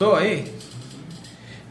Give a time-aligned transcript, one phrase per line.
[0.00, 0.44] Tô aí.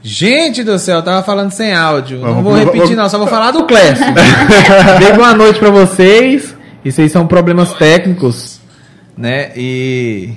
[0.03, 2.19] Gente do céu, eu tava falando sem áudio.
[2.19, 4.03] Não vou repetir, não, só vou falar do Clécio.
[4.99, 6.53] Dei boa noite pra vocês.
[6.83, 8.59] Isso aí são problemas técnicos,
[9.17, 9.53] né?
[9.55, 10.31] E.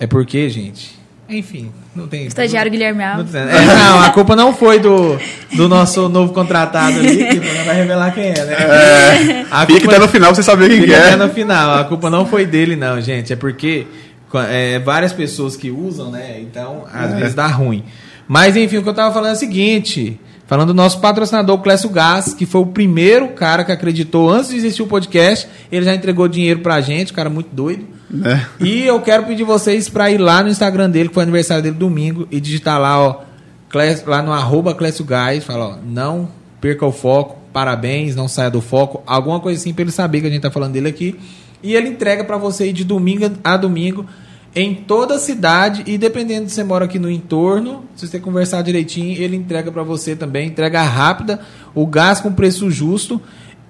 [0.00, 0.98] É porque, gente.
[1.28, 2.26] Enfim, não tem.
[2.26, 3.30] Estagiário Guilherme Não, Alves.
[3.30, 5.16] tem- é, não, a culpa não foi do,
[5.52, 9.46] do nosso novo contratado ali, que não vai revelar quem é, né?
[9.48, 11.16] A Fique culpa- até no final pra você saber quem que Fica até é.
[11.16, 11.78] no final.
[11.78, 13.32] A culpa não foi dele, não, gente.
[13.32, 13.86] É porque
[14.34, 16.40] é, várias pessoas que usam, né?
[16.40, 17.84] Então, às vezes dá ruim.
[18.26, 20.20] Mas, enfim, o que eu tava falando é o seguinte.
[20.46, 24.50] Falando do nosso patrocinador, o Clécio Gás, que foi o primeiro cara que acreditou antes
[24.50, 25.46] de existir o podcast.
[25.70, 27.86] Ele já entregou dinheiro pra gente, cara muito doido.
[28.10, 28.46] Né?
[28.58, 31.76] E eu quero pedir vocês pra ir lá no Instagram dele, que foi aniversário dele
[31.76, 33.20] domingo, e digitar lá, ó,
[33.68, 38.50] Clécio- lá no arroba Clécio Gás, fala, ó, não perca o foco, parabéns, não saia
[38.50, 41.18] do foco, alguma coisa assim pra ele saber que a gente tá falando dele aqui.
[41.62, 44.06] E ele entrega pra você ir de domingo a domingo
[44.54, 48.62] em toda a cidade e dependendo se você mora aqui no entorno, se você conversar
[48.62, 51.40] direitinho, ele entrega pra você também, entrega rápida,
[51.74, 53.20] o gás com preço justo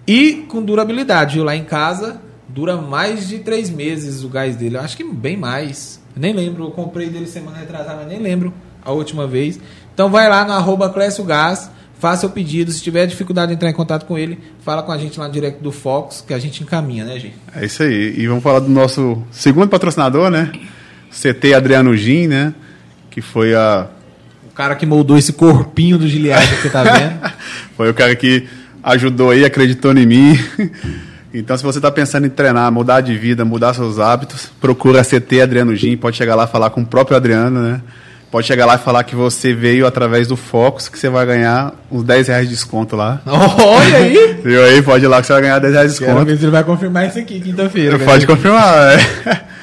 [0.07, 1.45] e com durabilidade, viu?
[1.45, 4.77] Lá em casa dura mais de três meses o gás dele.
[4.77, 6.01] Eu acho que bem mais.
[6.17, 9.61] Eu nem lembro, eu comprei dele semana retrasada, mas nem lembro a última vez.
[9.93, 12.71] Então vai lá no arroba Clécio Gás, faça o pedido.
[12.73, 15.33] Se tiver dificuldade de entrar em contato com ele, fala com a gente lá no
[15.33, 17.37] direct do Fox, que a gente encaminha, né, gente?
[17.55, 18.15] É isso aí.
[18.17, 20.53] E vamos falar do nosso segundo patrocinador, né?
[21.11, 22.55] CT Adriano Gin, né?
[23.11, 23.89] Que foi a.
[24.49, 27.33] O cara que moldou esse corpinho do Giliard que você tá vendo.
[27.77, 28.45] Foi o cara que
[28.83, 30.39] ajudou aí, acreditou em mim.
[31.33, 35.05] Então, se você está pensando em treinar, mudar de vida, mudar seus hábitos, procura a
[35.05, 35.95] CT Adriano Gin.
[35.95, 37.83] Pode chegar lá falar com o próprio Adriano, né?
[38.31, 41.73] Pode chegar lá e falar que você veio através do Focus, que você vai ganhar
[41.91, 43.23] uns 10 reais de desconto lá.
[43.27, 44.41] Olha aí!
[44.45, 44.83] Viu aí?
[44.83, 46.31] Pode ir lá que você vai ganhar 10 reais de Quero desconto.
[46.31, 47.99] ver se ele vai confirmar isso aqui quinta-feira.
[47.99, 48.99] Pode confirmar.
[48.99, 49.49] é.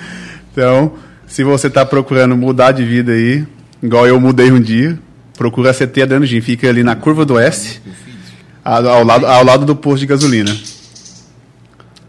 [0.52, 0.94] Então,
[1.28, 3.46] se você está procurando mudar de vida aí,
[3.84, 4.98] igual eu mudei um dia,
[5.38, 6.40] procura a CT Adriano Gin.
[6.40, 7.82] Fica ali na curva do S,
[8.64, 10.56] ao ao lado, ao lado do posto de gasolina.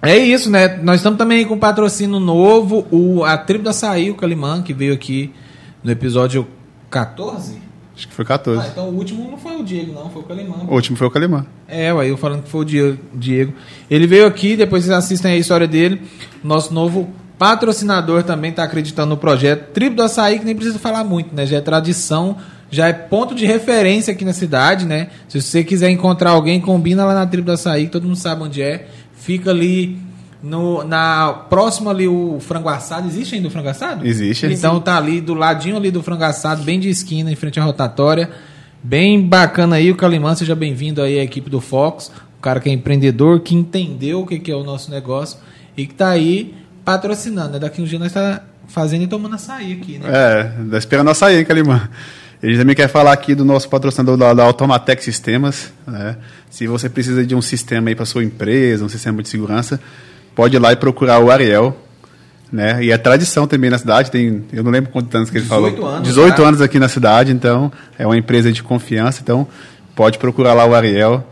[0.01, 0.79] É isso, né?
[0.81, 4.73] Nós estamos também com um patrocínio novo, o, a Tribo da Açaí, o Calimã, que
[4.73, 5.33] veio aqui
[5.87, 6.49] no episódio
[6.91, 7.63] 14.
[7.95, 8.61] Acho que foi 14.
[8.61, 10.57] Ah, então o último não foi o Diego, não, foi o Calimã.
[10.69, 11.47] O último foi o Calimã.
[11.69, 12.99] É, ué, eu falando que foi o Diego.
[13.15, 13.53] Diego.
[13.89, 16.03] Ele veio aqui, depois vocês assistem a história dele.
[16.43, 17.09] Nosso novo
[17.39, 19.73] patrocinador também está acreditando no projeto.
[19.73, 21.47] Tribo do Açaí, que nem precisa falar muito, né?
[21.47, 22.37] Já é tradição,
[22.69, 25.09] já é ponto de referência aqui na cidade, né?
[25.29, 28.43] Se você quiser encontrar alguém, combina lá na Tribo do Açaí, que todo mundo sabe
[28.43, 28.89] onde é.
[29.15, 29.97] Fica ali
[30.43, 33.07] no, na próximo ali o frango assado.
[33.07, 34.07] Existe ainda o frango assado?
[34.07, 34.47] Existe.
[34.47, 37.65] Então tá ali do ladinho ali do frango assado, bem de esquina, em frente à
[37.65, 38.31] rotatória.
[38.83, 42.13] Bem bacana aí o Calimã, seja bem-vindo aí à equipe do Fox.
[42.39, 45.39] O cara que é empreendedor, que entendeu o que, que é o nosso negócio
[45.77, 46.55] e que tá aí
[46.85, 47.55] patrocinando.
[47.55, 47.59] Né?
[47.59, 50.09] Daqui um dia nós tá fazendo e tomando açaí aqui, né?
[50.09, 51.89] É, tá esperando sair, hein, Calimã.
[52.43, 55.73] Ele também quer falar aqui do nosso patrocinador da, da Automatec Sistemas.
[55.87, 56.17] Né?
[56.51, 59.81] Se você precisa de um sistema aí para sua empresa, um sistema de segurança,
[60.37, 61.77] pode ir lá e procurar o Ariel.
[62.53, 62.85] Né?
[62.85, 65.77] E é tradição também na cidade, tem, eu não lembro quantos anos que ele 18
[65.77, 65.91] falou.
[65.93, 66.49] anos 18 já.
[66.49, 69.49] anos aqui na cidade, então é uma empresa de confiança, então
[69.97, 71.27] pode procurar lá o Ariel,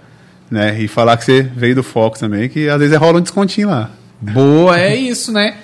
[0.51, 0.77] né?
[0.81, 3.91] E falar que você veio do Fox também, que às vezes rola um descontinho lá.
[4.21, 5.55] Boa, é isso, né?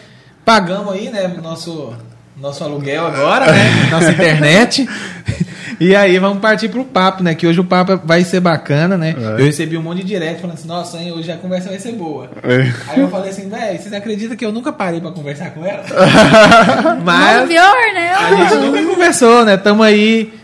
[0.45, 1.93] Pagamos aí, né, nosso
[2.41, 3.89] nosso aluguel agora, né?
[3.91, 4.89] Nossa internet.
[5.81, 7.35] E aí vamos partir pro papo, né?
[7.35, 9.15] Que hoje o papo vai ser bacana, né?
[9.19, 9.41] É.
[9.41, 11.93] Eu recebi um monte de direct falando assim, nossa, hein, hoje a conversa vai ser
[11.93, 12.29] boa.
[12.43, 12.71] É.
[12.89, 15.83] Aí eu falei assim, velho, vocês acreditam que eu nunca parei pra conversar com ela?
[16.97, 18.11] Não, Mas pior, né?
[18.13, 19.57] a gente nunca conversou, né?
[19.57, 20.35] Tamo aí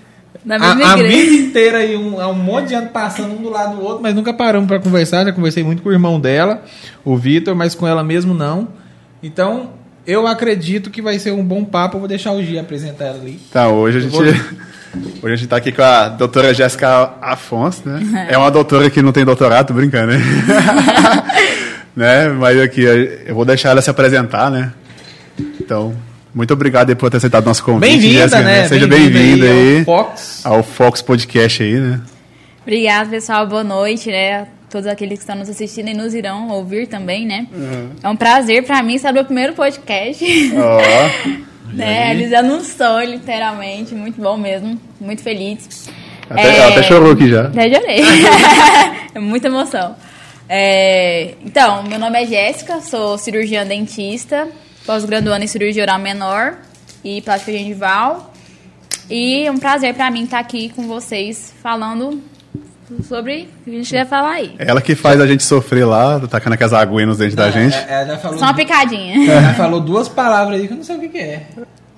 [0.42, 1.16] Na a, mesma a igreja.
[1.16, 4.03] vida inteira aí, um, há um monte de ano passando um do lado do outro,
[4.03, 5.22] mas nunca paramos pra conversar.
[5.26, 6.62] Já conversei muito com o irmão dela,
[7.04, 8.68] o Vitor, mas com ela mesmo não.
[9.22, 9.72] Então,
[10.06, 11.97] eu acredito que vai ser um bom papo.
[11.97, 13.38] Eu vou deixar o Gia apresentar ela ali.
[13.53, 14.24] Tá, hoje a gente, vou-
[15.23, 18.29] hoje a gente tá aqui com a doutora Jéssica Afonso, né?
[18.31, 20.21] É uma doutora que não tem doutorado, tô brincando, né?
[21.95, 22.29] né?
[22.29, 24.73] Mas aqui, eu vou deixar ela se apresentar, né?
[25.61, 25.95] Então,
[26.34, 27.91] muito obrigado aí por ter aceitado nosso convite.
[27.91, 28.69] Bem-vinda, Jéssica, né?
[28.69, 30.41] Seja bem-vinda aí, ao Fox.
[30.45, 32.01] ao Fox Podcast aí, né?
[32.63, 33.47] Obrigada, pessoal.
[33.47, 34.47] Boa noite, né?
[34.69, 37.47] Todos aqueles que estão nos assistindo e nos irão ouvir também, né?
[38.03, 40.25] É um prazer pra mim estar no primeiro podcast.
[40.57, 40.81] Ó,
[41.77, 42.13] né?
[42.13, 43.95] Eles anunciou, literalmente.
[43.95, 44.81] Muito bom mesmo.
[45.01, 45.89] Muito feliz.
[46.28, 47.47] até, É, até chorou aqui já.
[47.47, 48.01] Até chorei.
[49.15, 49.95] é muita emoção.
[50.49, 54.49] É, então, meu nome é Jéssica, sou cirurgiã dentista,
[54.84, 56.59] pós-graduando em cirurgia oral menor
[57.05, 58.33] e plástica gengival.
[59.11, 62.23] E é um prazer pra mim estar aqui com vocês falando
[63.09, 64.54] sobre o que a gente vai falar aí.
[64.59, 67.77] Ela que faz a gente sofrer lá, tacando aquelas aguinhas nos dentes da gente.
[67.77, 69.30] É, ela, falou, Só uma picadinha.
[69.33, 71.42] ela falou duas palavras aí que eu não sei o que, que é.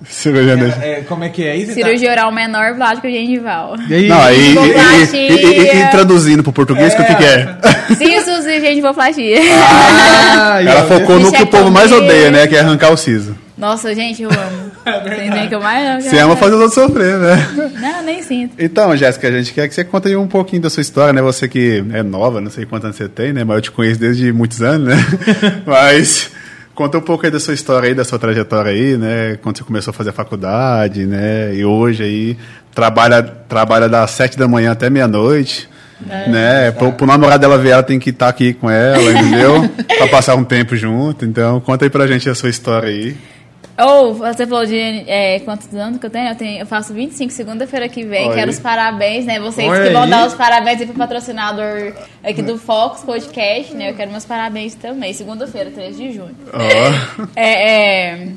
[0.07, 0.85] Cirurgia dentista.
[0.85, 1.73] É, como é que é isso?
[1.73, 3.75] Cirurgia oral menor, plástica gengival.
[3.89, 4.07] E aí?
[4.07, 7.57] Não, aí, e, e, e- e- e traduzindo pro português, o que, que é?
[7.95, 9.39] Sisos e gengivoplastia.
[9.61, 12.47] Ah, Ela focou no que o povo mais odeia, né?
[12.47, 13.35] Que é arrancar o siso.
[13.57, 14.68] Nossa, gente, eu amo.
[14.85, 16.01] Vocês veem que eu mais amo.
[16.01, 17.71] Você ama fazer os outros sofrer, né?
[17.79, 18.55] Não, nem sinto.
[18.57, 21.21] Então, Jéssica, a gente quer que você conte aí um pouquinho da sua história, né?
[21.21, 23.43] Você que é nova, não sei quantos anos você tem, né?
[23.43, 24.95] Mas eu te conheço desde muitos anos, né?
[25.65, 26.31] Mas
[26.73, 29.37] conta um pouco aí da sua história aí, da sua trajetória aí, né?
[29.41, 31.53] Quando você começou a fazer a faculdade, né?
[31.53, 32.37] E hoje aí
[32.73, 35.69] trabalha, trabalha das sete da manhã até meia-noite.
[36.27, 36.71] né?
[36.71, 39.69] Pro, pro namorado dela ver ela tem que estar aqui com ela, entendeu?
[39.97, 41.25] pra passar um tempo junto.
[41.25, 43.17] Então, conta aí pra gente a sua história aí.
[43.79, 46.29] Ou, você falou de é, quantos anos que eu tenho?
[46.29, 48.25] Eu, tenho, eu faço 25 segunda-feira que vem.
[48.25, 48.55] Olha Quero aí.
[48.55, 49.39] os parabéns, né?
[49.39, 50.09] Vocês Olha que vão aí.
[50.09, 51.93] dar os parabéns aí pro patrocinador
[52.23, 53.91] aqui do Fox Podcast, né?
[53.91, 55.13] Eu quero meus parabéns também.
[55.13, 56.35] Segunda-feira, 3 de junho.
[56.51, 57.29] Ó.
[57.35, 58.27] É, é,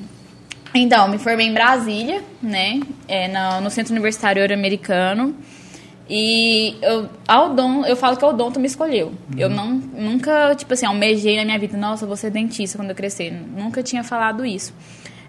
[0.74, 2.80] Então, me formei em Brasília, né?
[3.08, 5.34] É, no, no Centro Universitário Euro-Americano.
[6.08, 9.12] E eu, a Odon, eu falo que a Odonto me escolheu.
[9.36, 12.94] Eu não, nunca, tipo assim, almejei na minha vida, nossa, vou ser dentista quando eu
[12.96, 13.32] crescer.
[13.56, 14.74] Nunca tinha falado isso.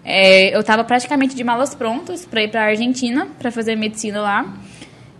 [0.04, 4.54] É, eu estava praticamente de malas prontas para ir para Argentina, para fazer medicina lá.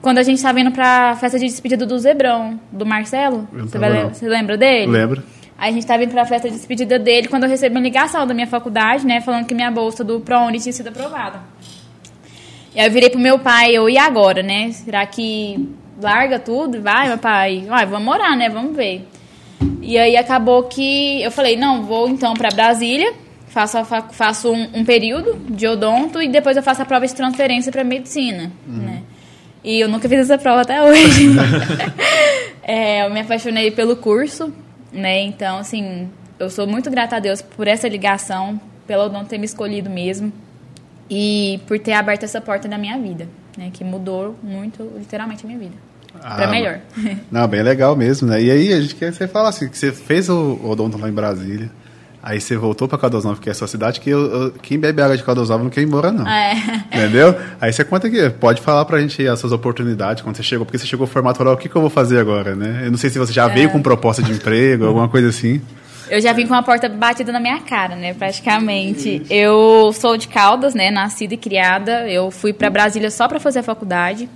[0.02, 3.48] Quando a gente estava indo para a festa de despedida do Zebrão, do Marcelo.
[3.50, 4.92] Você, vai, você lembra dele?
[4.92, 5.22] Lembro.
[5.56, 8.26] Aí a gente tava indo pra festa de despedida dele quando eu recebi uma ligação
[8.26, 9.22] da minha faculdade, né?
[9.22, 11.40] Falando que minha bolsa do ProUni tinha sido aprovada.
[12.74, 14.70] E aí eu virei pro meu pai, eu, e agora, né?
[14.72, 15.68] Será que
[16.02, 17.64] larga tudo e vai, meu pai?
[17.66, 18.50] Vai, vamos morar, né?
[18.50, 19.08] Vamos ver.
[19.80, 23.14] E aí acabou que eu falei, não, vou então pra Brasília,
[23.54, 27.14] faço, a faço um, um período de odonto e depois eu faço a prova de
[27.14, 29.02] transferência pra medicina, né?
[29.62, 31.28] E eu nunca fiz essa prova até hoje.
[32.66, 34.50] É, eu me apaixonei pelo curso,
[34.90, 35.20] né?
[35.20, 36.08] Então, assim,
[36.38, 40.32] eu sou muito grata a Deus por essa ligação, pelo não ter me escolhido mesmo
[41.10, 43.28] e por ter aberto essa porta na minha vida,
[43.58, 43.68] né?
[43.70, 45.74] Que mudou muito, literalmente, a minha vida.
[46.10, 46.80] pra Ah, melhor.
[47.30, 48.42] Não, bem legal mesmo, né?
[48.42, 51.06] E aí, a gente quer que você fala assim, que você fez o odonto lá
[51.06, 51.70] em Brasília,
[52.24, 54.78] aí você voltou pra Caldas Novas, que é a sua cidade, que eu, eu- quem
[54.78, 56.26] bebe água de Caldas Novas não quer ir embora, não.
[56.26, 56.54] É.
[56.86, 57.34] Entendeu?
[57.60, 60.64] Aí você conta aqui, pode falar pra gente aí as suas oportunidades, quando você chegou,
[60.64, 62.82] porque você chegou formato falou, o que, que eu vou fazer agora, né?
[62.86, 65.60] Eu não sei se você já veio com proposta de emprego, alguma coisa assim.
[66.10, 68.12] Eu já vim com a porta batida na minha cara, né?
[68.12, 69.22] Praticamente.
[69.30, 70.90] Eu sou de Caldas, né?
[70.90, 72.06] Nascida e criada.
[72.10, 74.28] Eu fui pra Brasília só pra fazer a faculdade.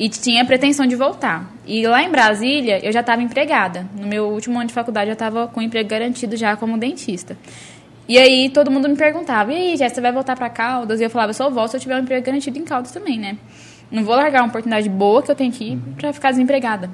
[0.00, 1.52] E tinha pretensão de voltar.
[1.66, 3.86] E lá em Brasília, eu já estava empregada.
[3.94, 7.36] No meu último ano de faculdade, eu estava com emprego garantido já como dentista.
[8.08, 11.00] E aí todo mundo me perguntava: e aí, Jéssica, você vai voltar pra Caldas?
[11.00, 13.18] E eu falava: eu só volto se eu tiver um emprego garantido em Caldas também,
[13.18, 13.36] né?
[13.90, 16.88] Não vou largar uma oportunidade boa que eu tenho aqui pra ficar desempregada.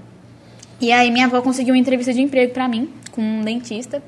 [0.81, 4.03] E aí minha avó conseguiu uma entrevista de emprego pra mim, com um dentista,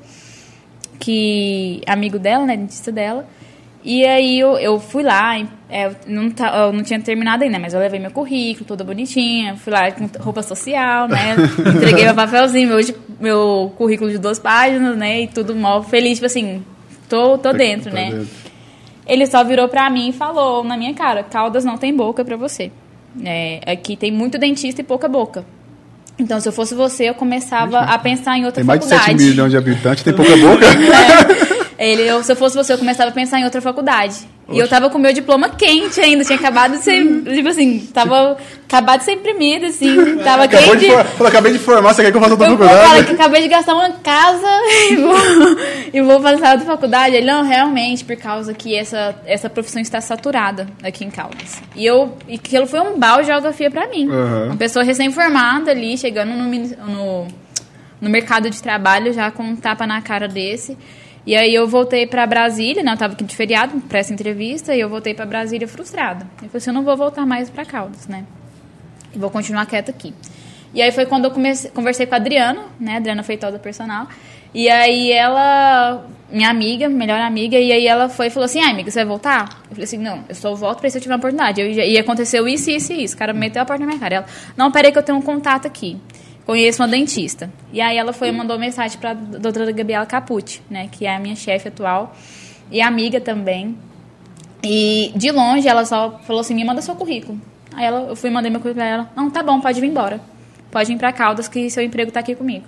[0.99, 3.25] que amigo dela, né, dentista dela.
[3.81, 5.37] E aí eu, eu fui lá,
[5.69, 8.83] é, eu, não tá, eu não tinha terminado ainda, mas eu levei meu currículo, toda
[8.83, 11.35] bonitinha, fui lá com roupa social, né,
[11.75, 12.79] entreguei meu papelzinho, meu,
[13.19, 16.63] meu currículo de duas páginas, né, e tudo mal feliz, tipo assim,
[17.07, 18.11] tô, tô dentro, Tá né.
[18.11, 18.27] dentro.
[19.05, 22.37] Ele só virou pra mim e falou na minha cara: Caldas não tem boca pra
[22.37, 22.71] você.
[23.25, 25.43] É, aqui tem muito dentista e pouca boca.
[26.19, 29.19] Então, se eu fosse você, eu começava a pensar em outra Tem mais de faculdade.
[29.19, 30.65] 7 milhões de habitantes, tem pouca boca.
[31.79, 34.27] Ele, eu, se eu fosse você, eu começava a pensar em outra faculdade.
[34.51, 38.37] E eu tava com meu diploma quente ainda, tinha acabado de ser, tipo assim, tava
[38.67, 40.85] acabado de ser imprimido, assim, tava Acabou quente.
[40.85, 41.05] de for...
[41.05, 43.11] Falou, acabei de formar, você quer que eu faça outra vou falar que faculdade?
[43.11, 44.47] acabei de gastar uma casa
[44.89, 45.15] e vou,
[45.93, 47.15] e vou fazer outra faculdade.
[47.15, 51.61] Ele, não, realmente, por causa que essa, essa profissão está saturada aqui em Caldas.
[51.75, 54.09] E eu, e aquilo foi um balde de geografia pra mim.
[54.09, 54.45] Uhum.
[54.45, 57.27] Uma pessoa recém-formada ali, chegando no, no,
[58.01, 60.77] no mercado de trabalho já com um tapa na cara desse.
[61.29, 62.91] E aí eu voltei pra Brasília, né?
[62.91, 66.25] Eu tava aqui de feriado pra essa entrevista, e eu voltei pra Brasília frustrada.
[66.41, 68.25] Eu falei assim, eu não vou voltar mais pra Caldas, né?
[69.13, 70.11] E vou continuar quieta aqui.
[70.73, 72.97] E aí foi quando eu comecei, conversei com a Adriana, né?
[72.97, 74.07] Adriana Feitosa Personal.
[74.55, 78.71] E aí ela, minha amiga, melhor amiga, e aí ela foi e falou assim: ah,
[78.71, 79.61] amiga, você vai voltar?
[79.65, 81.61] Eu falei assim: não, eu só volto pra se eu tiver uma oportunidade.
[81.61, 83.13] Eu, e aconteceu isso, isso e isso.
[83.13, 84.15] O cara meteu a porta na minha cara.
[84.15, 84.25] Ela,
[84.57, 85.95] não, peraí que eu tenho um contato aqui.
[86.49, 87.47] Conheço uma dentista.
[87.71, 90.89] E aí ela foi e mandou mensagem pra doutora Gabriela Capucci, né?
[90.91, 92.15] Que é a minha chefe atual.
[92.71, 93.77] E amiga também.
[94.63, 97.39] E de longe ela só falou assim: me manda seu currículo.
[97.75, 99.91] Aí ela, eu fui e mandei meu currículo pra ela: não, tá bom, pode vir
[99.91, 100.19] embora.
[100.71, 102.65] Pode vir pra Caldas que seu emprego tá aqui comigo.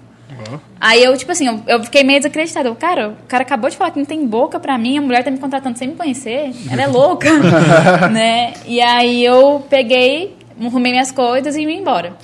[0.79, 2.69] Aí eu, tipo assim, eu, eu fiquei meio desacreditada.
[2.69, 5.23] Eu, cara, o cara acabou de falar que não tem boca pra mim, a mulher
[5.23, 6.51] tá me contratando sem me conhecer.
[6.69, 7.31] Ela é louca,
[8.13, 8.53] né?
[8.67, 12.15] E aí eu peguei, arrumei minhas coisas e vim embora.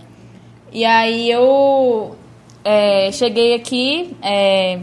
[0.78, 2.16] E aí eu
[2.64, 4.80] é, cheguei aqui é,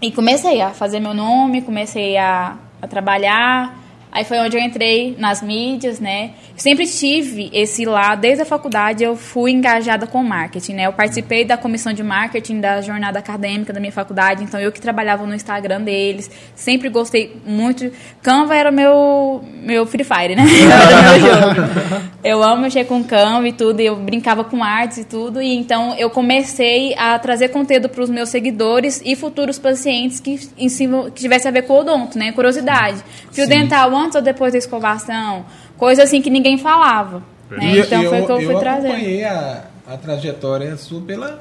[0.00, 3.76] e comecei a fazer meu nome, comecei a, a trabalhar.
[4.10, 6.30] Aí foi onde eu entrei nas mídias, né?
[6.56, 10.86] Sempre tive esse lado, desde a faculdade eu fui engajada com marketing, né?
[10.86, 14.80] Eu participei da comissão de marketing da jornada acadêmica da minha faculdade, então eu que
[14.80, 17.92] trabalhava no Instagram deles, sempre gostei muito.
[18.22, 20.44] Canva era meu meu Free Fire, né?
[22.24, 25.54] Eu amo mexer com Canva e tudo, e eu brincava com artes e tudo, e
[25.54, 30.68] então eu comecei a trazer conteúdo para os meus seguidores e futuros pacientes que, em
[30.68, 32.32] cima, que tivesse a ver com o odonto, né?
[32.32, 32.98] Curiosidade.
[33.30, 35.44] Fio dental antes ou depois da escovação?
[35.76, 37.22] Coisa assim que ninguém falava.
[37.50, 37.74] Né?
[37.76, 38.92] E Então foi o que eu fui trazendo.
[38.92, 41.40] acompanhei a, a trajetória sua pela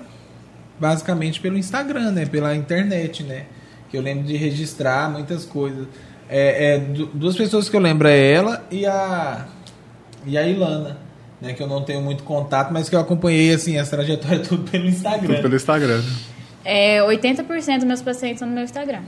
[0.80, 2.26] basicamente pelo Instagram, né?
[2.26, 3.46] Pela internet, né?
[3.90, 5.88] Que eu lembro de registrar muitas coisas.
[6.30, 9.46] É, é, du- duas pessoas que eu lembro é ela e a
[10.26, 10.98] e a Ilana,
[11.42, 11.54] né?
[11.54, 14.86] Que eu não tenho muito contato, mas que eu acompanhei assim essa trajetória tudo pelo
[14.88, 15.28] Instagram.
[15.36, 16.04] Tudo pelo Instagram.
[16.66, 19.02] É, 80% dos meus pacientes são no meu Instagram.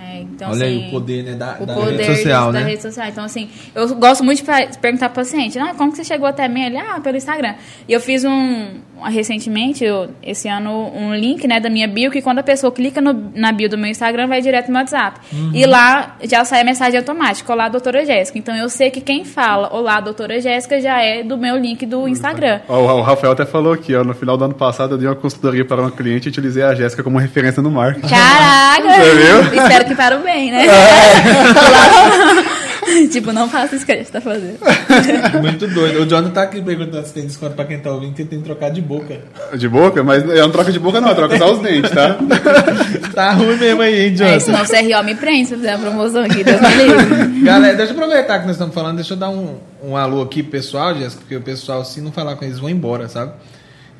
[0.00, 2.60] É, então, Olha assim, aí o poder, né, da, o da poder rede social, da
[2.60, 2.66] né?
[2.70, 3.06] rede social.
[3.08, 6.46] Então, assim, eu gosto muito de perguntar pro paciente, ah, como que você chegou até
[6.48, 6.62] mim?
[6.64, 7.54] Ele, ah, pelo Instagram.
[7.88, 8.66] E eu fiz um,
[9.06, 13.00] recentemente, eu- esse ano, um link, né, da minha bio, que quando a pessoa clica
[13.00, 15.20] no- na bio do meu Instagram, vai direto no meu WhatsApp.
[15.32, 15.52] Uhum.
[15.54, 18.38] E lá já sai a mensagem automática, olá, doutora Jéssica.
[18.38, 22.06] Então, eu sei que quem fala, olá, doutora Jéssica, já é do meu link do
[22.08, 22.60] Instagram.
[22.68, 25.14] Ó, o Rafael até falou aqui, ó, no final do ano passado eu dei uma
[25.16, 28.08] consultoria para uma cliente e utilizei a Jéssica como referência no marketing.
[28.08, 28.88] Caraca!
[28.98, 29.67] Você viu?
[29.68, 30.66] Espero que para o bem, né?
[33.10, 34.58] tipo, não faça isso que a gente tá fazendo.
[35.42, 36.02] Muito doido.
[36.02, 38.44] O Jonathan tá aqui perguntando se tem desconto pra quem tá ouvindo, que tem que
[38.44, 39.18] trocar de boca.
[39.56, 40.02] De boca?
[40.02, 42.16] Mas eu não troco de boca não, eu troco só os dentes, tá?
[43.14, 44.40] Tá ruim mesmo aí, hein, É, Jonathan?
[44.40, 47.40] senão o CRO me prende se eu fizer a promoção aqui, Deus me livre.
[47.40, 50.42] Galera, deixa eu aproveitar que nós estamos falando, deixa eu dar um, um alô aqui
[50.42, 53.32] pro pessoal, Jéssica, porque o pessoal, se não falar com eles, vão embora, sabe?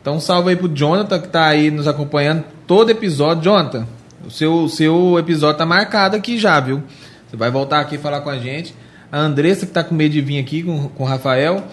[0.01, 3.43] Então, um salve aí pro Jonathan, que tá aí nos acompanhando todo episódio.
[3.43, 3.87] Jonathan,
[4.29, 6.83] o seu, seu episódio tá marcado aqui já, viu?
[7.27, 8.75] Você vai voltar aqui falar com a gente.
[9.11, 11.65] A Andressa, que tá com medo de vir aqui com, com o Rafael.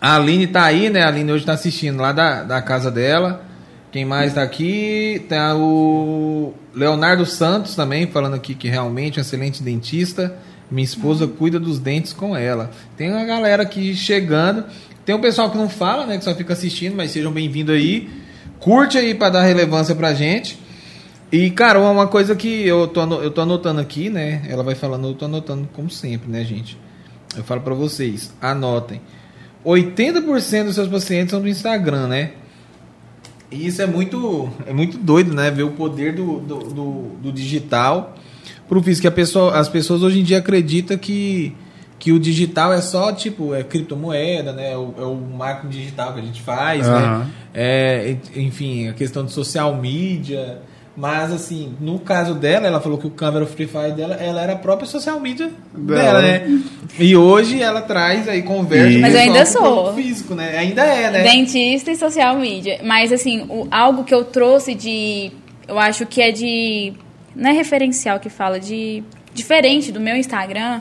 [0.00, 1.02] A Aline tá aí, né?
[1.02, 3.44] A Aline hoje tá assistindo lá da, da casa dela.
[3.90, 5.26] Quem mais tá aqui?
[5.28, 10.36] Tá o Leonardo Santos também, falando aqui que realmente é um excelente dentista.
[10.70, 12.70] Minha esposa cuida dos dentes com ela.
[12.96, 14.64] Tem uma galera aqui chegando.
[15.04, 16.16] Tem um pessoal que não fala, né?
[16.16, 18.08] Que só fica assistindo, mas sejam bem-vindos aí.
[18.60, 20.64] Curte aí pra dar relevância pra gente.
[21.30, 24.42] E, cara, uma coisa que eu tô, eu tô anotando aqui, né?
[24.48, 26.78] Ela vai falando, eu tô anotando como sempre, né, gente?
[27.36, 29.00] Eu falo pra vocês, anotem.
[29.64, 32.30] 80% dos seus pacientes são do Instagram, né?
[33.50, 35.50] E isso é muito, é muito doido, né?
[35.50, 36.92] Ver o poder do, do, do,
[37.22, 38.14] do digital
[38.68, 39.02] pro físico.
[39.02, 41.54] Que a pessoa, as pessoas hoje em dia acreditam que,
[41.98, 44.72] que o digital é só, tipo, é criptomoeda, né?
[44.72, 46.94] É o, é o marketing digital que a gente faz, né?
[46.94, 47.30] Aham.
[47.52, 50.62] É, enfim, a questão de social media.
[50.96, 54.14] Mas, assim, no caso dela, ela falou que o Canva era o Free Fire dela,
[54.14, 56.22] ela era a própria social media dela, Dela.
[56.22, 56.62] né?
[56.98, 59.92] E hoje ela traz aí, conversa E- Mas eu ainda sou.
[59.94, 60.56] físico, né?
[60.56, 61.22] Ainda é, né?
[61.24, 62.80] Dentista e social media.
[62.82, 65.30] Mas, assim, o- algo que eu trouxe de.
[65.68, 66.94] Eu acho que é de.
[67.34, 69.02] Não é referencial que fala, de.
[69.34, 70.80] Diferente do meu Instagram.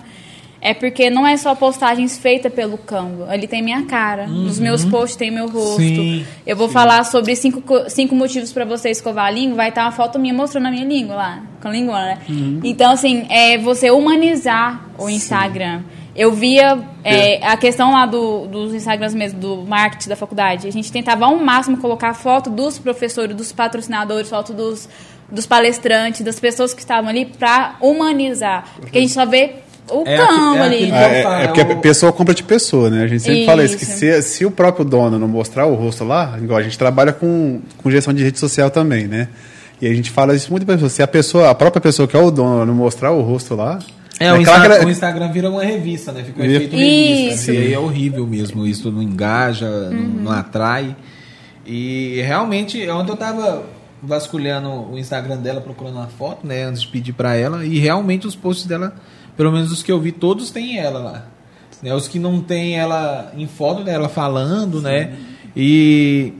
[0.68, 3.28] É porque não é só postagens feitas pelo Canva.
[3.30, 4.26] Ali tem minha cara.
[4.26, 5.80] Nos meus posts tem meu rosto.
[5.82, 5.96] Uhum.
[5.96, 9.58] Sim, eu vou falar sobre cinco, co- cinco motivos para você escovar a língua.
[9.58, 11.44] Vai estar uma foto minha mostrando a minha língua lá.
[11.62, 12.18] Com a língua, né?
[12.28, 12.62] Uhum.
[12.64, 15.82] Então, assim, é você humanizar o Instagram.
[16.16, 20.68] Eu via é, a questão lá do, dos Instagrams mesmo, do marketing da faculdade.
[20.68, 24.88] A gente tentava ao máximo colocar foto dos professores, dos patrocinadores, foto dos,
[25.30, 28.64] dos palestrantes, das pessoas que estavam ali para humanizar.
[28.80, 29.56] Porque a gente só vê
[29.92, 30.76] o É aqui- é ali.
[30.76, 33.04] aquele- É, Então, é, é porque a pessoa compra de pessoa, né?
[33.04, 33.98] A gente sempre fala isso, que Isso.
[33.98, 37.62] se, se o próprio dono não mostrar o rosto lá, igual a gente trabalha com,
[37.78, 39.28] com gestão de rede social também, né?
[39.82, 40.90] E a gente fala isso muito para pessoa.
[40.90, 43.78] Se a pessoa, a própria pessoa que é o dono não mostrar o rosto lá,
[44.20, 46.24] É, o, claro Insta- que o Instagram vira uma revista, né?
[46.24, 47.34] Fica um efeito revista.
[47.34, 47.52] Isso.
[47.52, 49.92] E aí é horrível mesmo, isso não engaja, Uhum.
[49.92, 50.96] não, não atrai.
[51.66, 53.64] E realmente, ontem eu tava
[54.02, 56.64] vasculhando o Instagram dela, procurando uma foto, né?
[56.64, 58.94] Antes de pedir pra ela, e realmente os posts dela,
[59.36, 61.26] pelo menos os que eu vi, todos têm ela lá.
[61.82, 61.94] Né?
[61.94, 65.18] Os que não tem ela em foto dela falando, né?
[65.56, 66.34] E,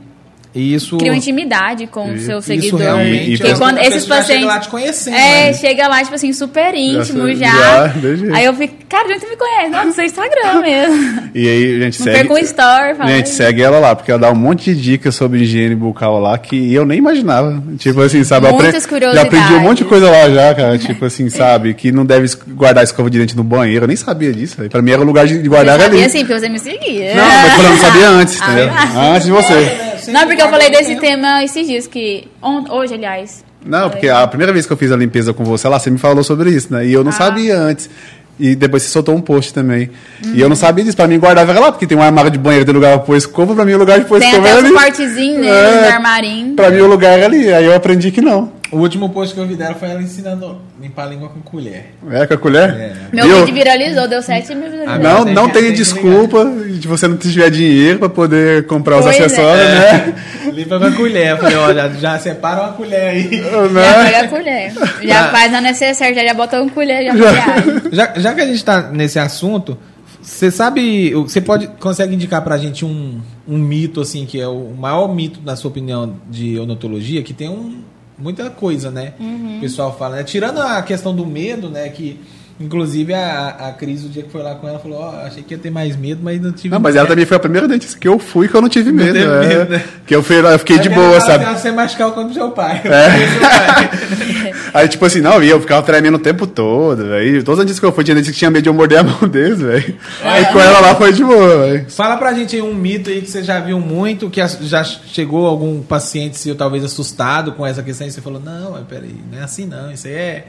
[0.56, 0.96] e isso.
[0.98, 2.80] Cria uma intimidade com o Isso seu Isso seguidor.
[2.80, 3.30] realmente.
[3.30, 4.46] E- e Porque faz- quando esses já chega pacientes.
[4.46, 5.52] lá te conhecendo, É, né?
[5.52, 7.88] chega lá, tipo assim, super íntimo Já- já.
[8.16, 8.36] já.
[8.36, 9.70] Aí eu fico, cara, gente me conhece.
[9.70, 11.22] Não, do seu Instagram mesmo.
[11.34, 12.32] E aí, gente, Não segue.
[12.32, 12.94] um story.
[12.96, 16.18] Fala, Gente, segue ela lá, porque ela dá um monte de dicas sobre higiene bucal
[16.20, 17.62] lá que eu nem imaginava.
[17.78, 18.46] Tipo assim, sabe?
[18.50, 19.62] Muitas apre- Já aprendi um curiosidades.
[19.62, 20.78] monte de coisa lá já, cara.
[20.78, 21.74] Tipo assim, sabe?
[21.74, 23.84] Que não deve guardar escova de dente no banheiro.
[23.84, 24.62] Eu nem sabia disso.
[24.62, 25.92] Aí Pra mim era o lugar de guardar eu ali.
[25.94, 27.14] sabia assim, porque você me seguia.
[27.14, 28.70] Não, mas eu não sabia antes, Ah, entendeu?
[28.74, 29.12] ah.
[29.14, 29.85] Antes de você.
[30.12, 32.28] Não, porque eu falei desse tema esses dias, que
[32.70, 33.44] hoje, aliás.
[33.64, 35.98] Não, porque a primeira vez que eu fiz a limpeza com você lá, você me
[35.98, 36.86] falou sobre isso, né?
[36.86, 37.14] E eu não Ah.
[37.14, 37.90] sabia antes.
[38.38, 39.88] E depois você soltou um post também.
[40.34, 40.94] E eu não sabia disso.
[40.96, 43.16] Pra mim, guardava ela lá, porque tem um armário de banheiro, tem lugar pra pôr
[43.16, 43.54] escova.
[43.54, 44.76] Pra mim, o lugar de pôr Tem escova até era ali.
[44.76, 45.48] quartezinhos, né?
[45.48, 45.80] É.
[45.88, 46.54] Os armarinhos.
[46.54, 47.50] Pra mim, o lugar era ali.
[47.50, 48.52] Aí eu aprendi que não.
[48.72, 51.40] O último post que eu vi dela foi ela ensinando a limpar a língua com
[51.40, 51.94] colher.
[52.10, 52.70] É, com a colher?
[52.70, 52.92] É.
[53.12, 53.38] Meu Viu?
[53.40, 55.02] vídeo viralizou, deu 7 mil visualizações.
[55.04, 59.20] Não, Tem não tem desculpa de você não tiver dinheiro pra poder comprar os Pois
[59.20, 59.24] é.
[59.24, 60.14] acessórios, né?
[60.52, 61.26] Limpa com a colher.
[61.30, 63.38] Eu falei, olha, já separa uma colher aí.
[63.40, 64.04] Já Né?
[64.04, 64.72] pega a colher.
[65.02, 65.28] Já Já.
[65.30, 67.82] faz a necessária, já, já bota uma colher, já viagem.
[67.92, 69.78] Já, já que a gente tá nesse assunto,
[70.20, 74.72] você sabe, você pode consegue indicar pra gente um, um mito assim que é o
[74.76, 77.80] maior mito na sua opinião de odontologia, que tem um,
[78.18, 79.12] muita coisa, né?
[79.20, 80.24] O pessoal fala, né?
[80.24, 82.20] Tirando a questão do medo, né, que
[82.58, 85.52] inclusive a, a Cris o dia que foi lá com ela falou, ó, achei que
[85.52, 86.70] ia ter mais medo, mas não tive.
[86.70, 87.12] Não, mas ela medo.
[87.12, 89.18] também foi a primeira dentista que eu fui que eu não tive Não medo.
[89.18, 89.46] é.
[89.46, 89.84] medo, né?
[90.06, 91.44] Que eu, fui, eu fiquei de Aí boa, sabe?
[91.44, 92.80] assim, "Ah, Você machucar o contra o seu pai.
[94.76, 97.42] Aí, tipo assim, não, e eu ficava tremendo o tempo todo, velho.
[97.42, 99.20] Todos os dentistas que eu fui, tinha que tinha medo de eu morder a mão
[99.28, 99.96] deles, velho.
[100.22, 101.90] Aí com ela lá foi de boa, velho.
[101.90, 104.84] Fala pra gente aí um mito aí que você já viu muito, que as- já
[104.84, 109.14] chegou algum paciente seu talvez assustado com essa questão e você falou, não, mas peraí,
[109.32, 110.44] não é assim não, isso aí é,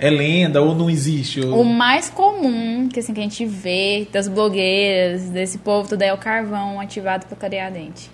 [0.00, 1.40] é lenda ou não existe.
[1.40, 1.60] Ou...
[1.60, 6.12] O mais comum que, assim, que a gente vê das blogueiras, desse povo, tudo é
[6.12, 8.10] o carvão ativado para clarear dente.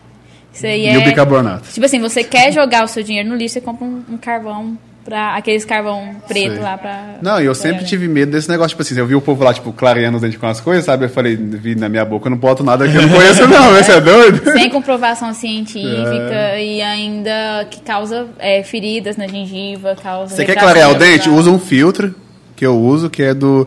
[0.52, 0.98] Isso aí E é.
[0.98, 1.68] o bicarbonato.
[1.72, 4.76] Tipo assim, você quer jogar o seu dinheiro no lixo, você compra um, um carvão
[5.06, 5.34] pra.
[5.34, 6.62] aqueles carvão preto Sei.
[6.62, 7.14] lá pra.
[7.22, 9.42] Não, e eu pra sempre tive medo desse negócio, tipo assim, eu vi o povo
[9.42, 11.06] lá, tipo, clareando os dentes com as coisas, sabe?
[11.06, 13.72] Eu falei, vi na minha boca, eu não boto nada que eu não conheço, não,
[13.72, 14.52] você é doido?
[14.52, 16.64] Sem comprovação científica É.
[16.64, 20.36] e ainda que causa é, feridas na gengiva, causa.
[20.36, 21.28] Você quer clarear o dente?
[21.30, 22.14] Usa um filtro
[22.54, 23.66] que eu uso, que é do,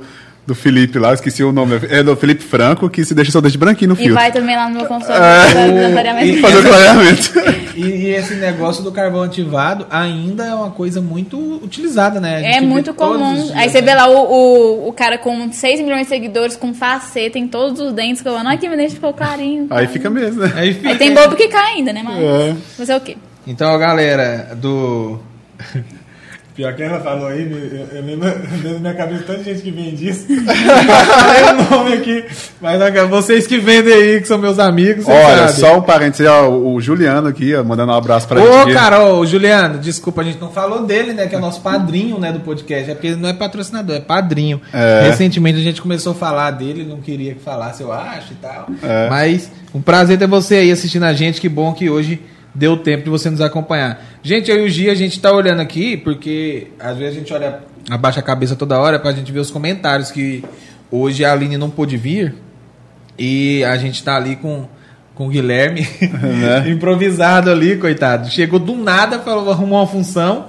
[0.50, 3.56] do Felipe lá, esqueci o nome, é do Felipe Franco, que se deixa seu dente
[3.58, 4.16] branquinho no E filtro.
[4.16, 5.46] vai também lá no meu consultório É.
[5.52, 6.42] fazer clareamento.
[6.42, 7.32] Fazer o clareamento.
[7.76, 12.56] E, e esse negócio do carvão ativado ainda é uma coisa muito utilizada, né?
[12.56, 13.34] É muito comum.
[13.36, 13.92] dias, Aí você né?
[13.92, 14.18] vê lá o,
[14.86, 18.48] o, o cara com 6 milhões de seguidores, com faceta em todos os dentes, falando,
[18.48, 19.68] ai que meu dente ficou clarinho.
[19.70, 20.52] Aí fica mesmo, né?
[20.56, 22.02] Aí fica- Aí tem bobo que cai ainda, né?
[22.04, 22.56] Mas É.
[22.76, 23.16] fazer o quê?
[23.46, 25.20] Então, galera, do.
[26.60, 28.28] Pior que ela falou aí, eu, eu lembro
[28.62, 30.26] da minha cabeça tanta gente que vende isso.
[31.50, 32.26] O nome aqui.
[32.60, 35.56] Mas vocês que vendem aí, que são meus amigos, Olha, sabem.
[35.56, 38.78] só um parênteses, ó, o Juliano aqui, ó, mandando um abraço pra Ô, gente.
[38.78, 41.28] ô, Juliano, desculpa, a gente não falou dele, né?
[41.28, 42.92] Que é o nosso padrinho, né, do podcast.
[42.92, 44.60] É porque ele não é patrocinador, é padrinho.
[44.74, 45.08] É.
[45.08, 48.36] Recentemente a gente começou a falar dele, ele não queria que falasse, eu acho e
[48.36, 48.68] tal.
[48.84, 49.08] É.
[49.10, 51.40] Mas um prazer ter você aí assistindo a gente.
[51.40, 52.20] Que bom que hoje
[52.54, 54.04] deu tempo de você nos acompanhar.
[54.24, 57.34] Gente, eu e o Gia, a gente tá olhando aqui, porque às vezes a gente
[57.34, 57.60] olha,
[57.90, 60.44] abaixa a cabeça toda hora pra gente ver os comentários que
[60.92, 62.36] hoje a Aline não pôde vir.
[63.18, 64.66] E a gente tá ali com,
[65.14, 66.70] com o Guilherme Né?
[66.72, 68.30] improvisado ali, coitado.
[68.30, 70.48] Chegou do nada, falou, arrumou uma função.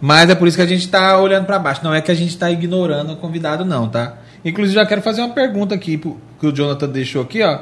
[0.00, 1.80] Mas é por isso que a gente tá olhando pra baixo.
[1.82, 4.18] Não é que a gente tá ignorando o convidado, não, tá?
[4.44, 7.60] Inclusive, já quero fazer uma pergunta aqui que o Jonathan deixou aqui, ó.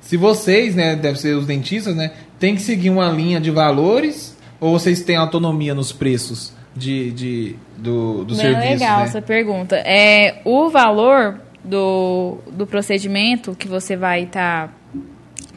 [0.00, 2.10] Se vocês, né, deve ser os dentistas, né,
[2.40, 7.56] tem que seguir uma linha de valores ou vocês têm autonomia nos preços de, de,
[7.76, 9.04] do, do Bem serviço, legal né?
[9.04, 9.76] essa pergunta.
[9.76, 14.74] É, o valor do, do procedimento que você vai estar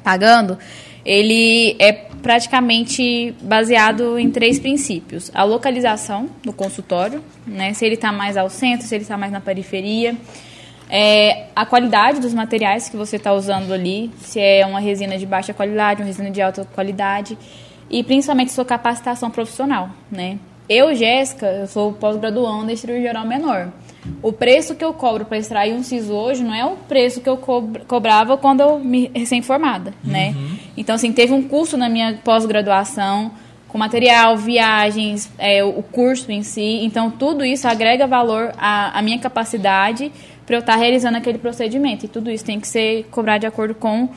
[0.03, 0.57] pagando,
[1.05, 5.31] ele é praticamente baseado em três princípios.
[5.33, 7.73] A localização do consultório, né?
[7.73, 10.15] se ele está mais ao centro, se ele está mais na periferia.
[10.89, 15.25] É, a qualidade dos materiais que você está usando ali, se é uma resina de
[15.25, 17.37] baixa qualidade, uma resina de alta qualidade,
[17.89, 20.37] e principalmente sua capacitação profissional, né?
[20.69, 23.69] Eu, Jéssica, eu sou pós-graduanda em cirurgia geral menor.
[24.21, 27.29] O preço que eu cobro para extrair um siso hoje não é o preço que
[27.29, 30.33] eu cob- cobrava quando eu me recém-formada, né?
[30.75, 33.31] Então, assim, teve um curso na minha pós-graduação
[33.67, 36.79] com material, viagens, é, o curso em si.
[36.83, 40.11] Então, tudo isso agrega valor à, à minha capacidade
[40.45, 42.05] para eu estar realizando aquele procedimento.
[42.05, 44.09] E tudo isso tem que ser cobrado de acordo com,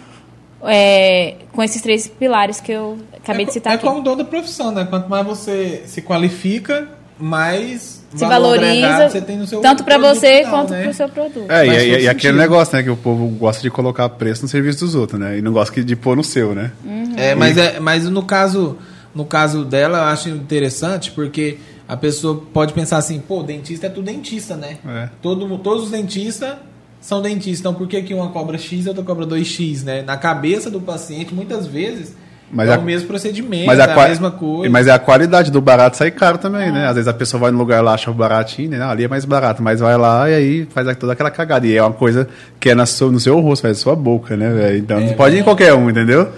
[0.64, 3.84] é, com esses três pilares que eu acabei é, de citar é aqui.
[3.86, 4.86] como toda profissão, né?
[4.88, 10.38] Quanto mais você se qualifica, mais Se valoriza você tem no seu tanto para você
[10.44, 10.82] final, quanto né?
[10.82, 11.50] para o seu produto.
[11.50, 14.42] É, e, Faz e- e aquele negócio, né, que o povo gosta de colocar preço
[14.42, 15.38] no serviço dos outros, né?
[15.38, 16.72] E não gosta que- de pôr no seu, né?
[17.16, 18.76] É, mas, é, mas no caso
[19.14, 21.56] no caso dela, eu acho interessante porque
[21.88, 24.76] a pessoa pode pensar assim, pô, dentista é tudo dentista, né?
[24.86, 25.08] É.
[25.22, 26.54] Todo, todos os dentistas
[27.00, 27.60] são dentistas.
[27.60, 30.02] Então por que, que uma cobra X e outra cobra 2X, né?
[30.02, 32.14] Na cabeça do paciente, muitas vezes,
[32.50, 34.72] Mas é a- o mesmo procedimento, Mas é a, a qua- mesma coisa.
[34.72, 36.86] mas é a qualidade do barato sai caro também, né?
[36.88, 38.82] Às vezes a pessoa vai no lugar lá, acha baratinho, né?
[38.82, 41.66] Ali é mais barato, mas vai lá e aí faz toda aquela cagada.
[41.66, 44.36] E é uma coisa que é na sua, no seu rosto, faz na sua boca,
[44.36, 44.78] né, velho?
[44.78, 46.30] Então não pode ir em qualquer um, entendeu?